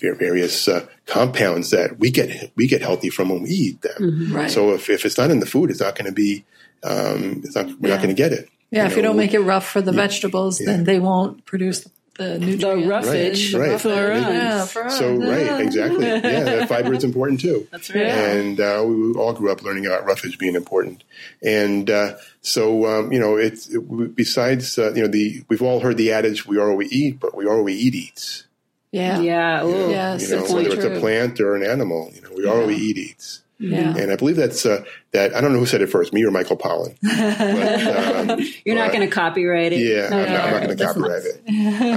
various 0.00 0.68
uh, 0.68 0.86
compounds 1.06 1.70
that 1.70 1.98
we 1.98 2.10
get 2.10 2.52
we 2.56 2.66
get 2.66 2.82
healthy 2.82 3.10
from 3.10 3.28
when 3.30 3.42
we 3.42 3.50
eat 3.50 3.82
them. 3.82 3.98
Mm-hmm. 3.98 4.36
Right. 4.36 4.50
So 4.50 4.74
if, 4.74 4.88
if 4.90 5.04
it's 5.04 5.18
not 5.18 5.30
in 5.30 5.40
the 5.40 5.46
food, 5.46 5.70
it's 5.70 5.80
not 5.80 5.94
going 5.94 6.06
to 6.06 6.12
be. 6.12 6.44
Um, 6.84 7.42
it's 7.44 7.56
not, 7.56 7.66
we're 7.80 7.90
not 7.90 7.96
going 7.96 8.14
to 8.14 8.14
get 8.14 8.32
it. 8.32 8.48
Yeah, 8.70 8.86
if 8.86 8.96
you 8.96 9.02
don't 9.02 9.16
make 9.16 9.34
it 9.34 9.40
rough 9.40 9.66
for 9.66 9.80
the 9.80 9.92
vegetables, 9.92 10.58
then 10.58 10.84
they 10.84 11.00
won't 11.00 11.44
produce 11.44 11.88
the 12.18 12.38
nutrients. 12.38 12.64
The 12.64 12.88
roughage 12.88 13.54
Right, 13.54 13.70
right. 13.70 13.80
for 13.80 14.12
us. 14.12 14.22
Yeah, 14.22 14.66
for 14.66 14.84
us. 14.84 14.98
So 14.98 15.16
right, 15.16 15.60
exactly. 15.60 16.06
Yeah, 16.06 16.18
that 16.20 16.68
fiber 16.68 16.92
is 16.92 17.04
important 17.04 17.40
too. 17.40 17.66
That's 17.72 17.88
right. 17.94 18.04
And 18.04 18.60
uh, 18.60 18.84
we 18.86 19.14
all 19.14 19.32
grew 19.32 19.50
up 19.50 19.62
learning 19.62 19.86
about 19.86 20.04
roughage 20.04 20.36
being 20.36 20.54
important. 20.54 21.04
And 21.42 21.88
uh, 21.88 22.16
so 22.42 22.86
um, 22.86 23.12
you 23.12 23.18
know, 23.18 23.36
it's 23.36 23.68
it, 23.68 24.14
besides 24.14 24.78
uh, 24.78 24.92
you 24.94 25.02
know 25.02 25.08
the 25.08 25.44
we've 25.48 25.62
all 25.62 25.80
heard 25.80 25.96
the 25.96 26.12
adage 26.12 26.44
"we 26.46 26.58
are 26.58 26.68
what 26.68 26.76
we 26.76 26.86
eat," 26.86 27.20
but 27.20 27.34
we 27.34 27.46
are 27.46 27.56
what 27.56 27.64
we 27.64 27.74
eat 27.74 27.94
eats. 27.94 28.44
Yeah. 28.92 29.20
Yeah. 29.20 29.64
Ooh. 29.64 29.90
Yeah, 29.90 30.16
You 30.16 30.28
know, 30.28 30.46
the 30.46 30.54
whether 30.54 30.68
point. 30.70 30.72
it's 30.72 30.84
a 30.84 31.00
plant 31.00 31.40
or 31.40 31.56
an 31.56 31.62
animal, 31.62 32.10
you 32.14 32.20
know, 32.22 32.30
we 32.36 32.46
are 32.46 32.58
what 32.58 32.66
we 32.68 32.76
eat 32.76 32.96
eats. 32.96 33.42
Yeah. 33.60 33.96
And 33.96 34.12
I 34.12 34.16
believe 34.16 34.36
that's 34.36 34.64
uh, 34.64 34.84
that. 35.10 35.34
I 35.34 35.40
don't 35.40 35.52
know 35.52 35.58
who 35.58 35.66
said 35.66 35.82
it 35.82 35.88
first, 35.88 36.12
me 36.12 36.24
or 36.24 36.30
Michael 36.30 36.56
Pollan. 36.56 36.96
But, 37.02 38.30
um, 38.30 38.40
You're 38.64 38.76
not 38.76 38.92
going 38.92 39.00
to 39.08 39.12
copyright 39.12 39.72
it. 39.72 39.80
Yeah, 39.80 40.04
I'm 40.04 40.10
not, 40.10 40.28
I'm 40.28 40.50
not 40.50 40.50
going 40.62 40.68
to 40.68 40.74
That's 40.76 40.92
copyright 40.92 41.22
it. 41.24 41.42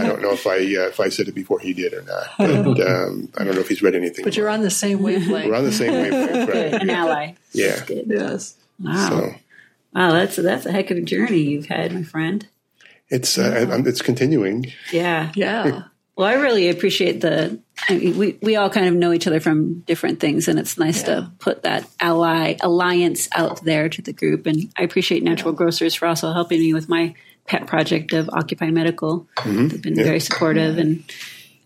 I 0.04 0.08
don't 0.08 0.22
know 0.24 0.32
if 0.32 0.48
I 0.48 0.56
uh, 0.58 0.88
if 0.90 1.00
I 1.00 1.10
said 1.10 1.28
it 1.28 1.36
before 1.36 1.60
he 1.60 1.74
did 1.74 1.94
or 1.94 2.02
not. 2.02 2.24
But 2.40 2.82
um, 2.88 3.30
I 3.38 3.44
don't 3.44 3.54
know 3.54 3.62
if 3.62 3.68
he's 3.70 3.84
read 3.84 3.94
anything. 3.94 4.26
But 4.26 4.36
you're 4.36 4.50
on 4.50 4.62
the 4.62 4.72
same 4.72 5.04
wavelength. 5.04 5.48
We're 5.50 5.56
on 5.56 5.64
the 5.66 5.72
same 5.72 5.94
wavelength, 5.94 6.48
Good. 6.48 6.50
right? 6.74 6.82
An 6.82 6.90
ally. 6.90 7.34
Yeah. 7.54 7.86
Good. 7.86 8.06
yes. 8.08 8.56
Wow. 8.80 9.10
So 9.10 9.36
Wow. 9.94 10.12
That's 10.14 10.36
that's 10.38 10.66
a 10.66 10.72
heck 10.72 10.90
of 10.90 10.98
a 10.98 11.02
journey 11.02 11.42
you've 11.42 11.68
had, 11.68 11.94
my 11.94 12.02
friend. 12.02 12.48
it's 13.10 13.38
uh, 13.38 13.68
I'm- 13.70 13.86
it's 13.86 14.02
continuing. 14.02 14.72
Yeah. 14.92 15.32
Yeah. 15.36 15.84
Well, 16.22 16.30
I 16.30 16.34
really 16.36 16.70
appreciate 16.70 17.22
the. 17.22 17.60
I 17.90 17.98
mean, 17.98 18.16
we 18.16 18.38
we 18.44 18.56
all 18.56 18.70
kind 18.70 18.86
of 18.88 18.94
know 18.94 19.12
each 19.12 19.26
other 19.26 19.40
from 19.40 19.80
different 19.88 20.20
things, 20.20 20.48
and 20.48 20.60
it's 20.60 20.78
nice 20.78 21.00
Yeah. 21.02 21.16
to 21.16 21.32
put 21.40 21.64
that 21.64 21.88
ally 22.00 22.58
alliance 22.62 23.28
out 23.36 23.64
there 23.66 23.90
to 23.90 24.04
the 24.04 24.14
group. 24.14 24.46
And 24.46 24.72
I 24.78 24.84
appreciate 24.84 25.24
Natural 25.24 25.52
Grocers 25.52 25.96
for 25.96 26.08
also 26.08 26.32
helping 26.32 26.60
me 26.60 26.76
with 26.76 26.88
my 26.88 27.16
pet 27.48 27.66
project 27.66 28.14
of 28.14 28.30
Occupy 28.30 28.70
Medical. 28.70 29.28
They've 29.44 29.82
been 29.82 29.96
very 29.96 30.20
supportive, 30.20 30.78
and 30.78 31.04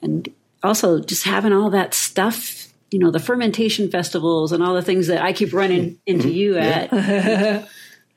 and 0.02 0.30
also 0.64 1.02
just 1.02 1.26
having 1.26 1.52
all 1.52 1.72
that 1.72 1.94
stuff. 1.94 2.70
You 2.92 3.00
know, 3.00 3.12
the 3.12 3.20
fermentation 3.20 3.92
festivals 3.92 4.54
and 4.54 4.64
all 4.64 4.74
the 4.74 4.82
things 4.84 5.08
that 5.08 5.22
I 5.22 5.34
keep 5.34 5.52
running 5.52 6.00
into 6.06 6.30
you 6.32 6.58
at. 6.58 7.68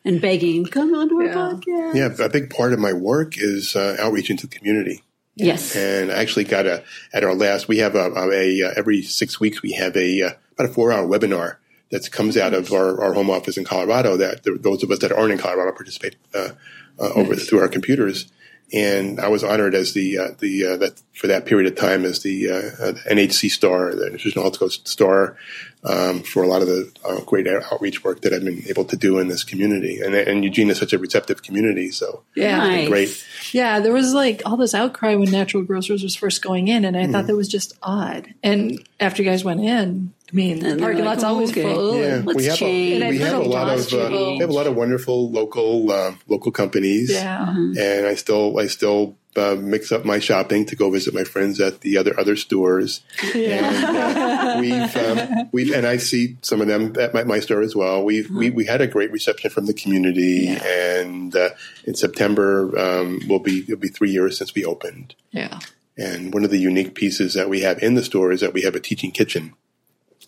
And 0.05 0.20
begging, 0.22 0.64
come 0.64 0.94
on 0.94 1.09
to 1.09 1.16
our 1.16 1.24
Yeah. 1.24 1.35
podcast. 1.35 1.94
Yeah, 1.96 2.24
a 2.24 2.29
big 2.29 2.48
part 2.51 2.72
of 2.72 2.79
my 2.79 2.92
work 2.92 3.35
is 3.37 3.74
uh, 3.74 3.96
outreach 3.98 4.31
into 4.31 4.46
the 4.46 4.57
community. 4.57 5.03
Yes. 5.38 5.77
And 5.77 6.11
I 6.11 6.16
actually 6.16 6.44
got 6.44 6.66
a 6.66 6.83
at 7.12 7.24
our 7.24 7.35
last 7.35 7.68
we 7.68 7.79
have 7.79 7.94
a, 7.94 8.11
a, 8.12 8.31
a 8.31 8.68
uh, 8.68 8.74
every 8.77 9.03
six 9.03 9.38
weeks 9.38 9.62
we 9.62 9.72
have 9.72 9.96
a 9.96 10.22
uh, 10.22 10.31
about 10.55 10.70
a 10.70 10.72
four 10.72 10.92
hour 10.92 11.07
webinar 11.07 11.57
that 11.90 12.11
comes 12.11 12.37
out 12.37 12.53
of 12.53 12.72
our, 12.72 13.01
our 13.01 13.14
home 13.14 13.31
office 13.31 13.57
in 13.57 13.64
Colorado 13.64 14.16
that 14.16 14.44
th- 14.44 14.61
those 14.61 14.83
of 14.83 14.90
us 14.90 14.98
that 14.98 15.12
aren't 15.12 15.33
in 15.33 15.38
Colorado 15.38 15.72
participate 15.72 16.16
uh, 16.35 16.51
uh, 16.98 17.11
over 17.14 17.35
through 17.37 17.61
our 17.61 17.68
computers. 17.68 18.31
And 18.72 19.18
I 19.18 19.29
was 19.29 19.42
honored 19.42 19.74
as 19.74 19.94
the 19.94 20.18
uh, 20.18 20.29
the 20.40 20.66
uh, 20.66 20.77
that 20.79 21.01
for 21.14 21.29
that 21.29 21.46
period 21.46 21.70
of 21.72 21.79
time 21.79 22.05
as 22.05 22.22
the, 22.22 22.46
the 22.46 23.01
NHC 23.09 23.51
star, 23.51 23.94
the 23.94 24.11
Nutritional 24.11 24.44
Health 24.44 24.59
Coach 24.59 24.87
star, 24.87 25.37
um, 25.84 26.22
for 26.22 26.42
a 26.42 26.46
lot 26.48 26.60
of 26.62 26.68
the 26.68 26.90
uh, 27.04 27.20
great 27.20 27.46
outreach 27.46 28.02
work 28.04 28.22
that 28.22 28.32
I've 28.32 28.44
been 28.44 28.62
able 28.68 28.84
to 28.86 28.96
do 28.96 29.18
in 29.18 29.28
this 29.28 29.44
community. 29.44 30.00
And, 30.00 30.14
and 30.14 30.42
Eugene 30.44 30.70
is 30.70 30.78
such 30.78 30.92
a 30.92 30.98
receptive 30.98 31.42
community, 31.42 31.90
so 31.90 32.22
Yeah. 32.34 32.58
Nice. 32.58 32.88
great. 32.88 33.24
Yeah, 33.52 33.80
there 33.80 33.92
was 33.92 34.12
like 34.12 34.42
all 34.44 34.56
this 34.56 34.74
outcry 34.74 35.14
when 35.14 35.30
Natural 35.30 35.62
Grocers 35.62 36.02
was 36.02 36.16
first 36.16 36.42
going 36.42 36.68
in, 36.68 36.84
and 36.84 36.96
I 36.96 37.02
Mm-hmm. 37.02 37.12
thought 37.12 37.26
that 37.28 37.36
was 37.36 37.48
just 37.48 37.74
odd. 37.82 38.34
And 38.42 38.86
after 39.00 39.22
you 39.22 39.28
guys 39.30 39.44
went 39.44 39.60
in, 39.60 40.12
I 40.30 40.36
mean, 40.36 40.58
the 40.58 40.76
parking 40.76 41.04
like, 41.04 41.14
lot's 41.16 41.24
always 41.24 41.50
okay. 41.52 41.62
full. 41.62 41.96
Yeah, 41.96 42.20
Let's 42.24 42.36
we 42.36 42.44
have 42.46 42.58
change. 42.58 43.02
a, 43.02 43.08
we 43.10 43.18
have 43.18 43.38
a 43.40 43.44
I 43.44 43.46
lot 43.46 43.78
of 43.78 43.92
uh, 43.94 44.08
we 44.10 44.38
have 44.40 44.50
a 44.50 44.52
lot 44.52 44.66
of 44.66 44.74
wonderful 44.76 45.30
local 45.30 45.90
uh, 45.90 46.12
local 46.26 46.52
companies. 46.52 47.10
yeah. 47.10 47.48
and 47.56 48.06
I 48.06 48.14
still 48.14 48.58
I 48.58 48.66
still 48.66 49.16
uh, 49.38 49.57
mix 49.57 49.92
up 49.92 50.05
my 50.05 50.18
shopping 50.18 50.66
to 50.66 50.77
go 50.77 50.90
visit 50.90 51.14
my 51.14 51.24
friends 51.24 51.61
at 51.61 51.81
the 51.81 51.96
other 51.96 52.18
other 52.18 52.37
stores. 52.37 53.03
And 53.35 53.87
uh, 53.87 54.57
we've 54.61 54.96
um, 54.96 55.48
we've 55.53 55.72
and 55.72 55.87
I 55.87 55.96
see 55.96 56.37
some 56.42 56.61
of 56.61 56.66
them 56.66 56.94
at 56.98 57.14
my, 57.14 57.24
my 57.24 57.40
store 57.40 57.62
as 57.62 57.74
well. 57.74 58.05
We've 58.05 58.29
we, 58.31 58.51
we 58.51 58.66
had 58.66 58.81
a 58.81 58.87
great 58.87 59.12
reception 59.12 59.51
from 59.51 59.66
the 59.66 59.74
community, 59.74 60.48
and 60.48 61.35
uh, 61.35 61.51
in 61.85 61.94
September 61.94 62.77
um, 62.79 63.20
will 63.29 63.40
be 63.40 63.61
it'll 63.61 63.77
be 63.77 63.88
three 63.88 64.11
years 64.11 64.37
since 64.37 64.55
we 64.55 64.64
opened. 64.64 65.14
Yeah. 65.31 65.61
And 65.96 66.33
one 66.33 66.44
of 66.44 66.51
the 66.51 66.59
unique 66.59 66.94
pieces 66.94 67.35
that 67.35 67.48
we 67.48 67.62
have 67.62 67.83
in 67.83 67.94
the 67.94 68.05
store 68.05 68.31
is 68.31 68.40
that 68.40 68.53
we 68.53 68.62
have 68.62 68.77
a 68.77 68.81
teaching 68.81 69.11
kitchen. 69.11 69.55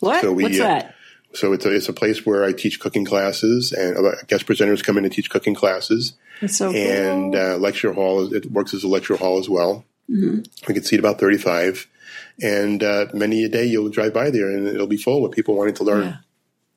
What? 0.01 0.21
So 0.21 0.33
we, 0.33 0.43
What's 0.43 0.59
uh, 0.59 0.63
that? 0.63 0.95
So 1.33 1.53
it's 1.53 1.65
a, 1.65 1.73
it's 1.73 1.87
a 1.89 1.93
place 1.93 2.25
where 2.25 2.43
I 2.43 2.51
teach 2.53 2.79
cooking 2.79 3.05
classes, 3.05 3.71
and 3.71 3.97
uh, 3.97 4.11
guest 4.27 4.45
presenters 4.45 4.83
come 4.83 4.97
in 4.97 5.03
to 5.03 5.09
teach 5.09 5.29
cooking 5.29 5.55
classes 5.55 6.13
It's 6.41 6.57
so 6.57 6.71
and 6.71 7.33
cool. 7.33 7.41
uh, 7.41 7.57
lecture 7.57 7.93
hall. 7.93 8.33
It 8.33 8.51
works 8.51 8.73
as 8.73 8.83
a 8.83 8.87
lecture 8.87 9.15
hall 9.15 9.39
as 9.39 9.49
well. 9.49 9.85
We 10.09 10.43
can 10.67 10.83
seat 10.83 10.99
about 10.99 11.19
thirty-five, 11.19 11.87
and 12.41 12.83
uh, 12.83 13.05
many 13.13 13.43
a 13.45 13.49
day 13.49 13.65
you'll 13.65 13.89
drive 13.89 14.13
by 14.13 14.29
there, 14.29 14.49
and 14.51 14.67
it'll 14.67 14.87
be 14.87 14.97
full 14.97 15.21
with 15.21 15.31
people 15.31 15.55
wanting 15.55 15.75
to 15.75 15.83
learn. 15.85 16.03
Yeah. 16.03 16.17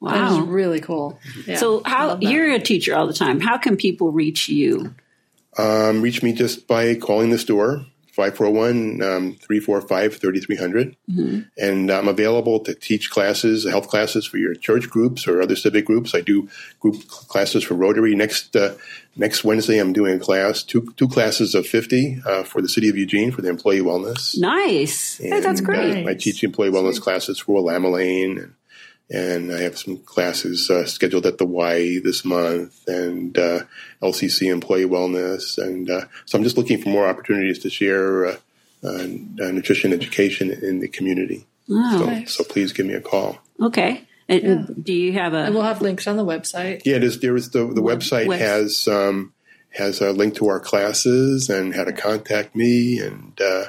That 0.03 0.31
is 0.33 0.37
Wow. 0.39 0.45
really 0.45 0.81
cool. 0.81 1.19
Yeah, 1.47 1.57
So 1.57 1.83
how 1.85 2.19
you're 2.21 2.53
a 2.53 2.61
teacher 2.61 2.95
all 2.95 3.07
the 3.07 3.13
time? 3.15 3.41
How 3.41 3.57
can 3.59 3.77
people 3.77 4.13
reach 4.13 4.49
you? 4.49 4.95
Um, 5.57 6.03
reach 6.03 6.23
me 6.23 6.33
just 6.33 6.69
by 6.69 6.95
calling 6.95 7.31
the 7.31 7.39
store. 7.39 7.87
541-345-3300. 8.17 10.97
And 11.59 11.91
I'm 11.91 12.09
available 12.09 12.61
to 12.61 12.75
teach 12.75 13.11
classes, 13.11 13.65
health 13.69 13.89
classes 13.89 14.27
for 14.27 14.39
your 14.39 14.55
church 14.55 14.89
groups 14.91 15.27
or 15.27 15.41
other 15.43 15.57
civic 15.57 15.87
groups. 15.87 16.15
I 16.15 16.21
do 16.21 16.49
group 16.81 17.07
classes 17.09 17.65
for 17.65 17.75
Rotary. 17.75 18.15
Next 18.15 18.55
uh, 18.57 18.75
next 19.17 19.45
Wednesday, 19.45 19.79
I'm 19.79 19.93
doing 19.93 20.17
a 20.17 20.19
class, 20.19 20.63
two, 20.63 20.93
two 20.97 21.09
classes 21.09 21.55
of 21.55 21.67
50 21.67 22.23
uh, 22.27 22.43
for 22.45 22.63
the 22.63 22.69
city 22.69 22.89
of 22.89 22.97
Eugene 22.97 23.31
for 23.31 23.43
the 23.43 23.49
employee 23.49 23.81
wellness. 23.81 24.39
Nice. 24.39 25.19
Hey, 25.19 25.41
that's 25.41 25.61
great. 25.61 26.07
uh, 26.07 26.11
I 26.11 26.15
teach 26.15 26.43
employee 26.45 26.71
wellness 26.71 27.01
classes 27.01 27.39
for 27.39 27.61
Lamelane, 27.61 28.53
and, 29.11 29.51
and 29.51 29.53
I 29.53 29.61
have 29.63 29.79
some 29.79 29.99
classes 29.99 30.71
uh, 30.71 30.87
scheduled 30.87 31.27
at 31.27 31.39
the 31.39 31.47
Y 31.47 31.99
this 32.03 32.25
month, 32.25 32.83
and 32.89 33.37
uh, 33.39 33.61
LCC 34.03 34.51
employee 34.51 34.85
wellness, 34.87 35.59
and 35.59 35.89
uh, 35.91 36.07
so 36.27 36.39
I'm 36.39 36.45
just 36.45 36.57
looking 36.57 36.81
for 36.83 36.89
more 36.89 37.07
opportunities 37.07 37.59
to 37.61 37.71
share 37.71 38.27
uh, 38.27 38.37
uh, 38.83 38.89
uh, 38.89 39.51
nutrition 39.51 39.93
education 39.93 40.51
in 40.51 40.81
the 40.81 40.89
community. 40.89 41.47
Oh, 41.71 41.99
So, 41.99 42.07
nice. 42.07 42.35
so 42.35 42.45
please 42.45 42.73
give 42.73 42.87
me 42.87 42.95
a 42.95 43.01
call. 43.01 43.39
okay. 43.61 44.07
And 44.27 44.83
Do 44.83 44.95
you 44.95 45.13
have 45.13 45.35
And 45.35 45.49
a? 45.49 45.53
we'll 45.53 45.67
have 45.67 45.83
links 45.83 46.07
on 46.07 46.17
the 46.17 46.25
website. 46.25 46.81
Yeah, 46.87 46.97
it 46.97 47.05
is. 47.05 47.21
There 47.21 47.37
is 47.37 47.51
the 47.51 47.67
the 47.67 47.83
Web- 47.83 47.99
website 48.01 48.27
web- 48.27 48.41
has 48.41 48.89
um, 48.89 49.35
has 49.69 50.01
a 50.01 50.13
link 50.13 50.35
to 50.37 50.49
our 50.49 50.61
classes 50.61 51.51
and 51.51 51.75
how 51.75 51.85
to 51.85 51.93
contact 51.93 52.57
me, 52.57 53.01
and 53.01 53.39
uh, 53.39 53.65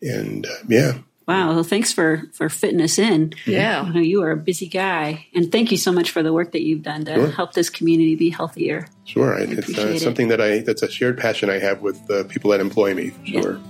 and 0.00 0.46
uh, 0.46 0.50
yeah, 0.68 0.98
Wow. 1.28 1.52
Well, 1.54 1.62
thanks 1.62 1.92
for 1.92 2.22
for 2.32 2.48
fitting 2.48 2.80
us 2.80 2.98
in. 2.98 3.34
I 3.46 3.50
Yeah. 3.50 3.90
know 3.94 4.00
you 4.00 4.22
are 4.22 4.30
a 4.30 4.36
busy 4.36 4.66
guy, 4.66 5.26
and 5.34 5.52
thank 5.52 5.70
you 5.70 5.76
so 5.76 5.92
much 5.92 6.10
for 6.10 6.22
the 6.22 6.32
work 6.32 6.52
that 6.52 6.62
you've 6.62 6.82
done 6.82 7.04
to 7.04 7.14
Sure. 7.14 7.28
help 7.30 7.52
this 7.52 7.68
community 7.68 8.16
be 8.16 8.30
healthier. 8.30 8.88
Sure, 9.04 9.38
I, 9.38 9.42
it's 9.42 9.78
uh, 9.78 9.88
it. 9.88 10.00
something 10.00 10.28
that 10.28 10.40
I 10.40 10.60
that's 10.60 10.82
a 10.82 10.90
shared 10.90 11.18
passion 11.18 11.50
I 11.50 11.58
have 11.58 11.82
with 11.82 12.06
the 12.06 12.24
people 12.24 12.50
that 12.52 12.60
employ 12.60 12.94
me. 12.94 13.10
For 13.10 13.42
sure. 13.42 13.60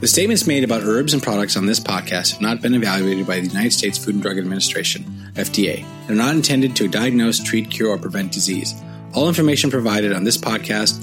The 0.00 0.06
statements 0.06 0.46
made 0.46 0.62
about 0.62 0.82
herbs 0.84 1.12
and 1.12 1.20
products 1.20 1.56
on 1.56 1.66
this 1.66 1.80
podcast 1.80 2.32
have 2.34 2.40
not 2.40 2.62
been 2.62 2.72
evaluated 2.74 3.26
by 3.26 3.40
the 3.40 3.48
United 3.48 3.72
States 3.72 3.98
Food 3.98 4.14
and 4.14 4.22
Drug 4.22 4.38
Administration, 4.38 5.04
FDA, 5.34 5.84
and 6.02 6.10
are 6.12 6.14
not 6.14 6.36
intended 6.36 6.76
to 6.76 6.86
diagnose, 6.86 7.40
treat, 7.42 7.68
cure, 7.68 7.88
or 7.90 7.98
prevent 7.98 8.30
disease. 8.30 8.74
All 9.12 9.26
information 9.26 9.70
provided 9.72 10.12
on 10.12 10.22
this 10.22 10.36
podcast 10.38 11.02